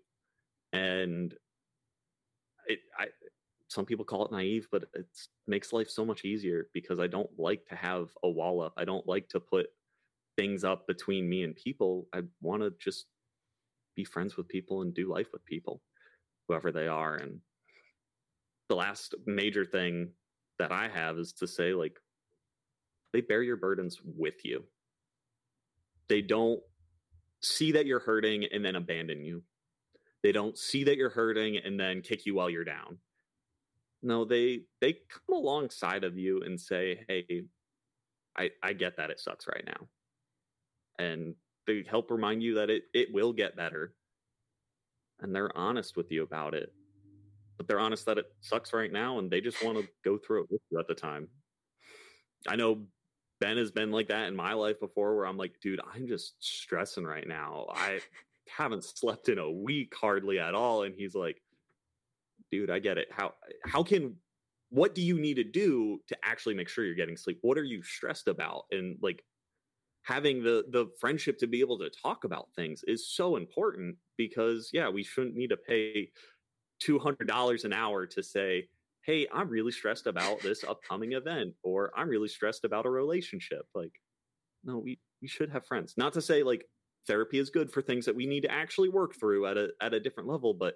And 0.73 1.33
it, 2.67 2.79
I, 2.97 3.07
some 3.67 3.85
people 3.85 4.05
call 4.05 4.25
it 4.25 4.31
naive, 4.31 4.67
but 4.71 4.85
it 4.93 5.05
makes 5.47 5.71
life 5.71 5.89
so 5.89 6.03
much 6.03 6.25
easier 6.25 6.67
because 6.73 6.99
I 6.99 7.07
don't 7.07 7.29
like 7.37 7.65
to 7.67 7.75
have 7.75 8.09
a 8.23 8.29
wall 8.29 8.61
up. 8.61 8.73
I 8.77 8.85
don't 8.85 9.07
like 9.07 9.29
to 9.29 9.39
put 9.39 9.67
things 10.37 10.63
up 10.63 10.87
between 10.87 11.29
me 11.29 11.43
and 11.43 11.55
people. 11.55 12.07
I 12.13 12.21
want 12.41 12.61
to 12.61 12.73
just 12.79 13.05
be 13.95 14.03
friends 14.03 14.35
with 14.35 14.47
people 14.47 14.81
and 14.81 14.93
do 14.93 15.11
life 15.11 15.27
with 15.31 15.45
people, 15.45 15.81
whoever 16.47 16.71
they 16.71 16.87
are. 16.87 17.15
And 17.15 17.39
the 18.69 18.75
last 18.75 19.15
major 19.25 19.65
thing 19.65 20.09
that 20.59 20.71
I 20.71 20.87
have 20.87 21.17
is 21.17 21.33
to 21.33 21.47
say, 21.47 21.73
like, 21.73 21.97
they 23.15 23.21
bear 23.21 23.41
your 23.41 23.55
burdens 23.55 24.01
with 24.03 24.43
you. 24.43 24.65
They 26.09 26.21
don't 26.21 26.61
see 27.41 27.71
that 27.71 27.85
you're 27.85 28.01
hurting 28.01 28.43
and 28.43 28.63
then 28.65 28.75
abandon 28.75 29.23
you. 29.23 29.41
They 30.21 30.33
don't 30.33 30.57
see 30.57 30.83
that 30.83 30.97
you're 30.97 31.09
hurting 31.09 31.55
and 31.55 31.79
then 31.79 32.01
kick 32.01 32.25
you 32.25 32.35
while 32.35 32.49
you're 32.49 32.65
down. 32.65 32.97
No, 34.03 34.25
they 34.25 34.63
they 34.81 34.97
come 35.07 35.33
alongside 35.33 36.03
of 36.03 36.17
you 36.17 36.41
and 36.41 36.59
say, 36.59 37.05
"Hey, 37.07 37.45
I 38.37 38.51
I 38.61 38.73
get 38.73 38.97
that 38.97 39.11
it 39.11 39.21
sucks 39.21 39.47
right 39.47 39.63
now." 39.65 39.87
And 40.99 41.35
they 41.67 41.85
help 41.87 42.11
remind 42.11 42.43
you 42.43 42.55
that 42.55 42.69
it 42.69 42.83
it 42.93 43.13
will 43.13 43.31
get 43.31 43.55
better. 43.55 43.95
And 45.21 45.33
they're 45.33 45.57
honest 45.57 45.95
with 45.95 46.11
you 46.11 46.21
about 46.23 46.53
it 46.53 46.73
but 47.57 47.69
they're 47.69 47.79
honest 47.79 48.05
that 48.05 48.17
it 48.17 48.25
sucks 48.41 48.73
right 48.73 48.91
now 48.91 49.19
and 49.19 49.31
they 49.31 49.39
just 49.39 49.63
want 49.63 49.77
to 49.77 49.87
go 50.03 50.17
through 50.17 50.43
it 50.43 50.51
with 50.51 50.61
you 50.69 50.77
at 50.77 50.87
the 50.87 50.93
time. 50.93 51.29
I 52.47 52.55
know 52.55 52.87
Ben 53.39 53.57
has 53.57 53.71
been 53.71 53.91
like 53.91 54.07
that 54.07 54.27
in 54.27 54.35
my 54.35 54.53
life 54.53 54.79
before 54.79 55.15
where 55.15 55.25
I'm 55.25 55.37
like, 55.37 55.59
dude, 55.61 55.81
I'm 55.93 56.07
just 56.07 56.35
stressing 56.39 57.03
right 57.03 57.27
now. 57.27 57.67
I 57.69 57.99
haven't 58.57 58.83
slept 58.83 59.29
in 59.29 59.39
a 59.39 59.51
week 59.51 59.93
hardly 59.99 60.39
at 60.39 60.55
all. 60.55 60.83
And 60.83 60.95
he's 60.95 61.15
like, 61.15 61.41
dude, 62.51 62.69
I 62.69 62.79
get 62.79 62.97
it. 62.97 63.07
How 63.11 63.33
how 63.65 63.83
can 63.83 64.15
what 64.69 64.95
do 64.95 65.01
you 65.01 65.19
need 65.19 65.35
to 65.35 65.43
do 65.43 65.99
to 66.07 66.17
actually 66.23 66.55
make 66.55 66.69
sure 66.69 66.85
you're 66.85 66.95
getting 66.95 67.17
sleep? 67.17 67.39
What 67.41 67.57
are 67.57 67.63
you 67.63 67.81
stressed 67.83 68.27
about? 68.27 68.65
And 68.71 68.97
like 69.01 69.23
having 70.03 70.43
the 70.43 70.65
the 70.69 70.87
friendship 70.99 71.37
to 71.39 71.47
be 71.47 71.59
able 71.59 71.79
to 71.79 71.89
talk 71.89 72.23
about 72.23 72.49
things 72.55 72.83
is 72.87 73.07
so 73.07 73.35
important 73.35 73.95
because 74.17 74.69
yeah, 74.73 74.89
we 74.89 75.03
shouldn't 75.03 75.35
need 75.35 75.49
to 75.49 75.57
pay 75.57 76.11
$200 76.83 77.65
an 77.65 77.73
hour 77.73 78.05
to 78.05 78.23
say, 78.23 78.67
hey, 79.05 79.27
I'm 79.33 79.49
really 79.49 79.71
stressed 79.71 80.07
about 80.07 80.41
this 80.41 80.63
upcoming 80.63 81.13
event, 81.13 81.53
or 81.63 81.91
I'm 81.95 82.09
really 82.09 82.27
stressed 82.27 82.65
about 82.65 82.85
a 82.85 82.89
relationship. 82.89 83.65
Like, 83.75 83.93
no, 84.63 84.79
we, 84.79 84.99
we 85.21 85.27
should 85.27 85.51
have 85.51 85.65
friends. 85.65 85.93
Not 85.95 86.13
to 86.13 86.21
say 86.21 86.43
like 86.43 86.65
therapy 87.07 87.37
is 87.37 87.49
good 87.49 87.71
for 87.71 87.81
things 87.81 88.05
that 88.05 88.15
we 88.15 88.25
need 88.25 88.41
to 88.41 88.51
actually 88.51 88.89
work 88.89 89.13
through 89.19 89.45
at 89.45 89.57
a 89.57 89.69
at 89.81 89.93
a 89.93 89.99
different 89.99 90.29
level, 90.29 90.53
but 90.53 90.75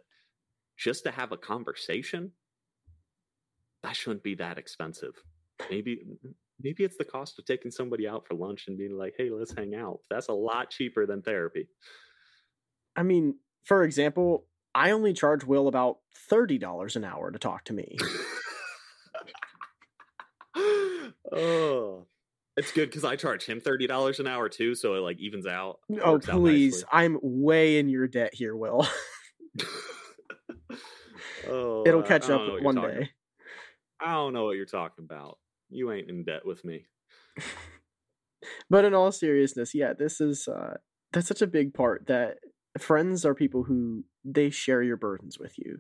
just 0.78 1.04
to 1.04 1.12
have 1.12 1.32
a 1.32 1.38
conversation, 1.38 2.32
that 3.84 3.96
shouldn't 3.96 4.24
be 4.24 4.36
that 4.36 4.58
expensive. 4.58 5.13
Maybe 5.70 6.04
maybe 6.62 6.84
it's 6.84 6.98
the 6.98 7.06
cost 7.06 7.39
of 7.39 7.46
taking 7.46 7.72
somebody 7.72 8.08
out 8.08 8.28
for 8.28 8.36
lunch 8.36 8.65
and 8.68 8.78
being 8.78 8.98
like, 8.98 9.15
hey, 9.18 9.30
let's 9.32 9.54
hang 9.54 9.76
out. 9.76 10.00
That's 10.10 10.30
a 10.30 10.34
lot 10.34 10.70
cheaper 10.70 11.06
than 11.06 11.22
therapy. 11.22 11.68
I 12.96 13.04
mean, 13.04 13.36
for 13.63 13.84
example, 13.84 14.46
I 14.75 14.91
only 14.91 15.13
charge 15.13 15.43
Will 15.43 15.67
about 15.67 15.97
$30 16.32 16.95
an 16.95 17.03
hour 17.03 17.32
to 17.32 17.39
talk 17.39 17.65
to 17.65 17.73
me. 17.73 17.97
oh. 21.32 22.05
It's 22.60 22.71
good 22.73 22.89
because 22.89 23.05
I 23.05 23.15
charge 23.15 23.45
him 23.45 23.62
thirty 23.62 23.88
dollars 23.88 24.19
an 24.19 24.27
hour 24.27 24.49
too, 24.49 24.75
so 24.75 24.95
it 24.95 24.99
like 24.99 25.17
evens 25.17 25.47
out. 25.47 25.79
Oh 26.03 26.19
please, 26.19 26.84
out 26.84 26.89
I'm 26.91 27.17
way 27.21 27.79
in 27.79 27.88
your 27.88 28.05
debt 28.05 28.34
here, 28.34 28.53
Will. 28.53 28.86
oh, 31.49 31.84
it'll 31.88 32.03
catch 32.03 32.29
up 32.29 32.41
one 32.62 32.75
day. 32.75 32.82
About. 32.82 33.08
I 34.01 34.13
don't 34.13 34.34
know 34.34 34.43
what 34.43 34.58
you're 34.58 34.65
talking 34.65 35.05
about. 35.05 35.38
You 35.69 35.89
ain't 35.93 36.10
in 36.10 36.25
debt 36.25 36.45
with 36.45 36.65
me. 36.65 36.86
but 38.69 38.84
in 38.84 38.93
all 38.93 39.13
seriousness, 39.13 39.73
yeah, 39.73 39.93
this 39.93 40.19
is 40.19 40.49
uh 40.49 40.77
that's 41.13 41.27
such 41.27 41.41
a 41.41 41.47
big 41.47 41.73
part 41.73 42.08
that 42.08 42.39
friends 42.77 43.25
are 43.25 43.36
people 43.36 43.63
who 43.63 44.03
they 44.23 44.49
share 44.49 44.84
your 44.84 44.97
burdens 44.97 45.39
with 45.39 45.58
you. 45.58 45.79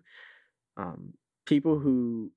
Um, 0.77 1.13
people 1.45 1.79
who 1.79 2.31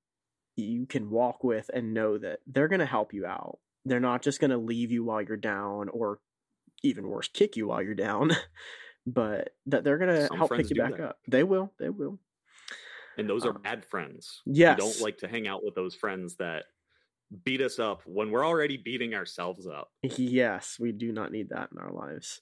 you 0.55 0.85
can 0.85 1.09
walk 1.09 1.43
with 1.43 1.69
and 1.73 1.93
know 1.93 2.17
that 2.17 2.39
they're 2.45 2.67
going 2.67 2.79
to 2.79 2.85
help 2.85 3.13
you 3.13 3.25
out. 3.25 3.59
They're 3.85 3.99
not 3.99 4.21
just 4.21 4.39
going 4.39 4.51
to 4.51 4.57
leave 4.57 4.91
you 4.91 5.03
while 5.03 5.21
you're 5.21 5.37
down 5.37 5.89
or 5.89 6.19
even 6.83 7.07
worse, 7.07 7.27
kick 7.27 7.55
you 7.55 7.67
while 7.67 7.81
you're 7.81 7.95
down, 7.95 8.31
but 9.07 9.51
that 9.65 9.83
they're 9.83 9.97
going 9.97 10.27
to 10.27 10.35
help 10.35 10.51
pick 10.51 10.69
you 10.69 10.75
back 10.75 10.97
that. 10.97 11.01
up. 11.01 11.17
They 11.27 11.43
will. 11.43 11.71
They 11.79 11.89
will. 11.89 12.19
And 13.17 13.29
those 13.29 13.45
are 13.45 13.55
um, 13.55 13.61
bad 13.61 13.85
friends. 13.85 14.41
Yes. 14.45 14.77
We 14.77 14.85
don't 14.85 15.01
like 15.01 15.19
to 15.19 15.27
hang 15.27 15.47
out 15.47 15.63
with 15.63 15.75
those 15.75 15.95
friends 15.95 16.35
that 16.37 16.63
beat 17.43 17.61
us 17.61 17.79
up 17.79 18.01
when 18.05 18.31
we're 18.31 18.45
already 18.45 18.77
beating 18.77 19.13
ourselves 19.13 19.67
up. 19.67 19.91
Yes, 20.01 20.77
we 20.79 20.91
do 20.91 21.11
not 21.11 21.31
need 21.31 21.49
that 21.49 21.69
in 21.71 21.77
our 21.77 21.91
lives. 21.91 22.41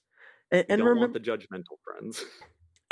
And, 0.52 0.64
and 0.68 0.84
remember 0.84 1.18
the 1.18 1.24
judgmental 1.24 1.78
friends. 1.84 2.24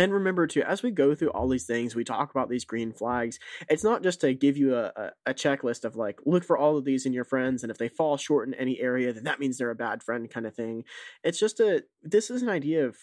And 0.00 0.14
remember 0.14 0.46
too, 0.46 0.62
as 0.62 0.82
we 0.82 0.92
go 0.92 1.14
through 1.14 1.28
all 1.32 1.46
these 1.46 1.66
things, 1.66 1.94
we 1.94 2.04
talk 2.04 2.30
about 2.30 2.48
these 2.48 2.64
green 2.64 2.90
flags. 2.90 3.38
It's 3.68 3.84
not 3.84 4.02
just 4.02 4.22
to 4.22 4.32
give 4.32 4.56
you 4.56 4.74
a, 4.74 4.90
a, 4.96 5.10
a, 5.26 5.34
checklist 5.34 5.84
of 5.84 5.94
like, 5.94 6.20
look 6.24 6.42
for 6.42 6.56
all 6.56 6.78
of 6.78 6.86
these 6.86 7.04
in 7.04 7.12
your 7.12 7.26
friends, 7.26 7.62
and 7.62 7.70
if 7.70 7.76
they 7.76 7.90
fall 7.90 8.16
short 8.16 8.48
in 8.48 8.54
any 8.54 8.80
area, 8.80 9.12
then 9.12 9.24
that 9.24 9.38
means 9.38 9.58
they're 9.58 9.68
a 9.68 9.74
bad 9.74 10.02
friend 10.02 10.30
kind 10.30 10.46
of 10.46 10.54
thing. 10.54 10.84
It's 11.22 11.38
just 11.38 11.60
a 11.60 11.84
this 12.02 12.30
is 12.30 12.40
an 12.40 12.48
idea 12.48 12.86
of 12.86 12.96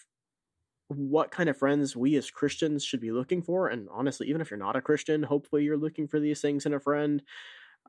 what 0.88 1.30
kind 1.30 1.48
of 1.48 1.56
friends 1.56 1.94
we 1.94 2.16
as 2.16 2.32
Christians 2.32 2.84
should 2.84 3.00
be 3.00 3.12
looking 3.12 3.42
for. 3.42 3.68
And 3.68 3.88
honestly, 3.92 4.26
even 4.26 4.40
if 4.40 4.50
you're 4.50 4.58
not 4.58 4.74
a 4.74 4.80
Christian, 4.80 5.22
hopefully 5.22 5.62
you're 5.62 5.76
looking 5.76 6.08
for 6.08 6.18
these 6.18 6.40
things 6.40 6.66
in 6.66 6.74
a 6.74 6.80
friend. 6.80 7.22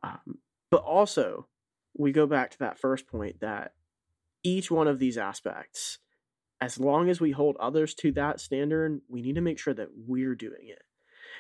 Um, 0.04 0.38
but 0.70 0.84
also, 0.84 1.48
we 1.98 2.12
go 2.12 2.28
back 2.28 2.52
to 2.52 2.60
that 2.60 2.78
first 2.78 3.08
point 3.08 3.40
that 3.40 3.72
each 4.44 4.70
one 4.70 4.88
of 4.88 5.00
these 5.00 5.18
aspects 5.18 5.98
as 6.62 6.80
long 6.80 7.10
as 7.10 7.22
we 7.22 7.32
hold 7.32 7.56
others 7.58 7.94
to 7.96 8.12
that 8.14 8.40
standard, 8.40 9.02
we 9.08 9.22
need 9.22 9.36
to 9.36 9.42
make 9.42 9.60
sure 9.60 9.74
that 9.74 9.90
we're 9.96 10.36
doing 10.36 10.68
it. 10.68 10.82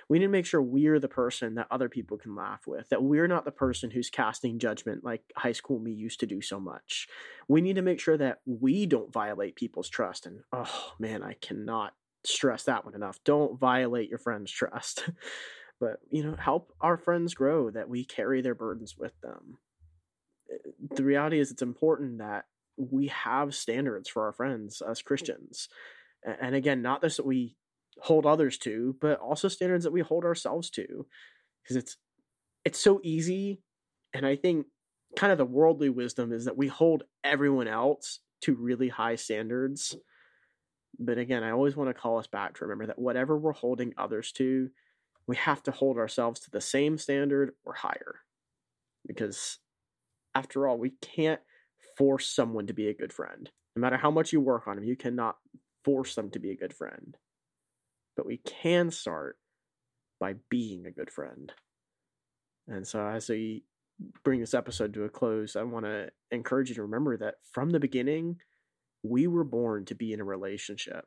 We 0.08 0.20
need 0.20 0.26
to 0.26 0.32
make 0.32 0.46
sure 0.46 0.62
we're 0.62 1.00
the 1.00 1.08
person 1.08 1.56
that 1.56 1.68
other 1.70 1.90
people 1.90 2.18
can 2.18 2.36
laugh 2.36 2.62
with, 2.66 2.90
that 2.90 3.04
we're 3.04 3.28
not 3.28 3.46
the 3.46 3.52
person 3.52 3.92
who's 3.92 4.10
casting 4.10 4.58
judgment 4.58 5.04
like 5.04 5.22
high 5.36 5.52
school 5.52 5.80
me 5.80 5.92
used 5.92 6.20
to 6.22 6.26
do 6.26 6.42
so 6.42 6.60
much. 6.60 7.08
We 7.48 7.62
need 7.62 7.76
to 7.76 7.82
make 7.82 8.00
sure 8.00 8.18
that 8.18 8.40
we 8.46 8.86
don't 8.86 9.12
violate 9.12 9.56
people's 9.56 9.90
trust. 9.90 10.26
And 10.26 10.40
oh 10.52 10.94
man, 11.00 11.22
I 11.22 11.34
cannot 11.34 11.94
stress 12.26 12.64
that 12.64 12.86
one 12.86 12.96
enough. 12.96 13.20
Don't 13.24 13.60
violate 13.60 14.10
your 14.10 14.20
friend's 14.20 14.52
trust. 14.52 15.10
but, 15.80 16.00
you 16.10 16.24
know, 16.24 16.36
help 16.36 16.74
our 16.82 16.98
friends 16.98 17.34
grow, 17.34 17.70
that 17.72 17.90
we 17.90 18.04
carry 18.04 18.42
their 18.42 18.56
burdens 18.56 18.98
with 18.98 19.14
them. 19.22 19.58
Eh, 20.52 20.72
the 20.96 21.04
reality 21.04 21.40
is, 21.40 21.52
it's 21.52 21.62
important 21.62 22.18
that 22.20 22.46
we 22.80 23.08
have 23.08 23.54
standards 23.54 24.10
for 24.10 24.26
our 24.26 24.34
friends 24.34 24.82
as 24.82 25.02
mm. 25.02 25.06
Christians. 25.06 25.68
And 26.24 26.56
again, 26.56 26.82
not 26.82 27.02
this 27.02 27.18
that 27.18 27.26
we 27.26 27.56
hold 28.02 28.26
others 28.26 28.58
to, 28.60 28.96
but 29.00 29.20
also 29.20 29.48
standards 29.48 29.84
that 29.84 29.94
we 29.94 30.02
hold 30.02 30.26
ourselves 30.26 30.70
to. 30.72 31.06
Because 31.64 31.76
it's 31.76 31.98
it's 32.66 32.80
so 32.80 33.00
easy. 33.04 33.62
And 34.14 34.26
I 34.26 34.36
think 34.36 34.68
kind 35.16 35.32
of 35.32 35.38
the 35.38 35.46
worldly 35.46 35.90
wisdom 35.90 36.32
is 36.34 36.46
that 36.46 36.58
we 36.58 36.68
hold 36.68 37.04
everyone 37.24 37.68
else 37.68 38.20
to 38.42 38.56
really 38.56 38.90
high 38.90 39.16
standards. 39.16 39.96
But 40.98 41.18
again, 41.18 41.44
I 41.44 41.52
always 41.52 41.76
want 41.76 41.90
to 41.90 42.00
call 42.00 42.18
us 42.18 42.28
back 42.28 42.56
to 42.56 42.66
remember 42.66 42.88
that 42.88 43.00
whatever 43.00 43.38
we're 43.38 43.54
holding 43.54 43.94
others 43.98 44.32
to, 44.34 44.70
we 45.28 45.36
have 45.38 45.64
to 45.64 45.72
hold 45.72 45.98
ourselves 45.98 46.40
to 46.42 46.52
the 46.52 46.62
same 46.62 46.98
standard 46.98 47.52
or 47.66 47.74
higher. 47.74 48.22
Because 49.06 49.60
after 50.36 50.68
all, 50.68 50.78
we 50.78 50.92
can't 51.02 51.40
force 52.00 52.28
someone 52.28 52.66
to 52.66 52.74
be 52.74 52.88
a 52.88 52.96
good 52.96 53.14
friend. 53.14 53.52
No 53.76 53.82
matter 53.82 53.98
how 53.98 54.10
much 54.10 54.34
you 54.34 54.42
work 54.42 54.68
on 54.68 54.78
them, 54.78 54.86
you 54.86 54.96
cannot 54.96 55.36
force 55.86 56.16
them 56.16 56.32
to 56.32 56.40
be 56.40 56.50
a 56.52 56.56
good 56.56 56.74
friend. 56.74 57.16
But 58.18 58.26
we 58.26 58.38
can 58.38 58.90
start 58.90 59.38
by 60.20 60.36
being 60.50 60.86
a 60.86 60.92
good 60.92 61.12
friend. 61.12 61.52
And 62.68 62.88
so, 62.88 63.06
as 63.06 63.30
we 63.30 63.64
bring 64.24 64.40
this 64.40 64.54
episode 64.54 64.94
to 64.94 65.04
a 65.04 65.10
close, 65.10 65.56
I 65.56 65.64
want 65.64 65.86
to 65.86 66.10
encourage 66.32 66.70
you 66.70 66.76
to 66.76 66.84
remember 66.84 67.18
that 67.18 67.36
from 67.52 67.70
the 67.70 67.80
beginning, 67.80 68.38
we 69.04 69.28
were 69.28 69.44
born 69.44 69.86
to 69.86 69.96
be 69.96 70.14
in 70.14 70.22
a 70.22 70.26
relationship, 70.26 71.06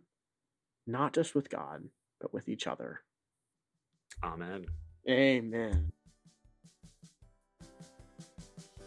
not 0.87 1.14
just 1.14 1.35
with 1.35 1.50
God, 1.50 1.85
but 2.20 2.33
with 2.33 2.48
each 2.48 2.66
other. 2.66 3.00
Amen. 4.22 4.66
Amen. 5.09 5.92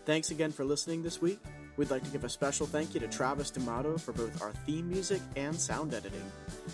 Thanks 0.06 0.30
again 0.30 0.52
for 0.52 0.64
listening 0.64 1.02
this 1.02 1.20
week. 1.20 1.40
We'd 1.78 1.92
like 1.92 2.04
to 2.04 2.10
give 2.10 2.24
a 2.24 2.30
special 2.30 2.66
thank 2.66 2.94
you 2.94 3.00
to 3.02 3.08
Travis 3.08 3.52
Damato 3.52 3.98
for 3.98 4.14
both 4.14 4.42
our 4.42 4.52
theme 4.66 4.90
music 4.90 5.22
and 5.36 5.54
sound 5.54 5.94
editing. 5.94 6.32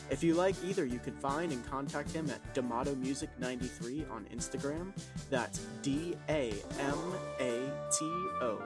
If 0.09 0.23
you 0.23 0.35
like 0.35 0.55
either, 0.63 0.85
you 0.85 0.99
can 0.99 1.15
find 1.15 1.51
and 1.51 1.65
contact 1.65 2.11
him 2.11 2.29
at 2.29 2.53
Damato 2.53 2.95
Music 2.95 3.29
93 3.39 4.05
on 4.11 4.25
Instagram. 4.25 4.91
That's 5.29 5.59
D 5.81 6.15
A 6.29 6.53
M 6.79 6.99
A 7.39 7.71
T 7.97 8.05
O 8.41 8.61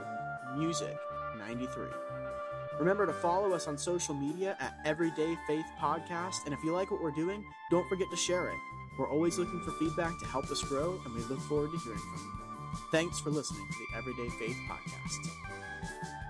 Music 0.58 0.98
93. 1.38 1.86
Remember 2.80 3.06
to 3.06 3.14
follow 3.14 3.54
us 3.54 3.68
on 3.68 3.78
social 3.78 4.14
media 4.14 4.58
at 4.60 4.78
Everyday 4.84 5.38
Faith 5.48 5.66
Podcast, 5.80 6.44
and 6.44 6.54
if 6.54 6.62
you 6.62 6.74
like 6.74 6.92
what 6.92 7.02
we're 7.02 7.12
doing, 7.12 7.46
don't 7.72 7.88
forget 7.88 8.10
to 8.12 8.18
share 8.18 8.50
it. 8.50 8.58
We're 9.00 9.10
always 9.10 9.38
looking 9.38 9.62
for 9.62 9.72
feedback 9.72 10.20
to 10.20 10.26
help 10.26 10.52
us 10.52 10.62
grow, 10.64 11.00
and 11.06 11.14
we 11.14 11.22
look 11.24 11.40
forward 11.40 11.72
to 11.72 11.78
hearing 11.80 12.00
from 12.00 12.20
you. 12.20 12.80
Thanks 12.92 13.20
for 13.22 13.30
listening 13.30 13.66
to 13.66 13.78
the 13.78 13.98
Everyday 13.98 14.30
Faith 14.38 14.58
Podcast. 14.70 16.25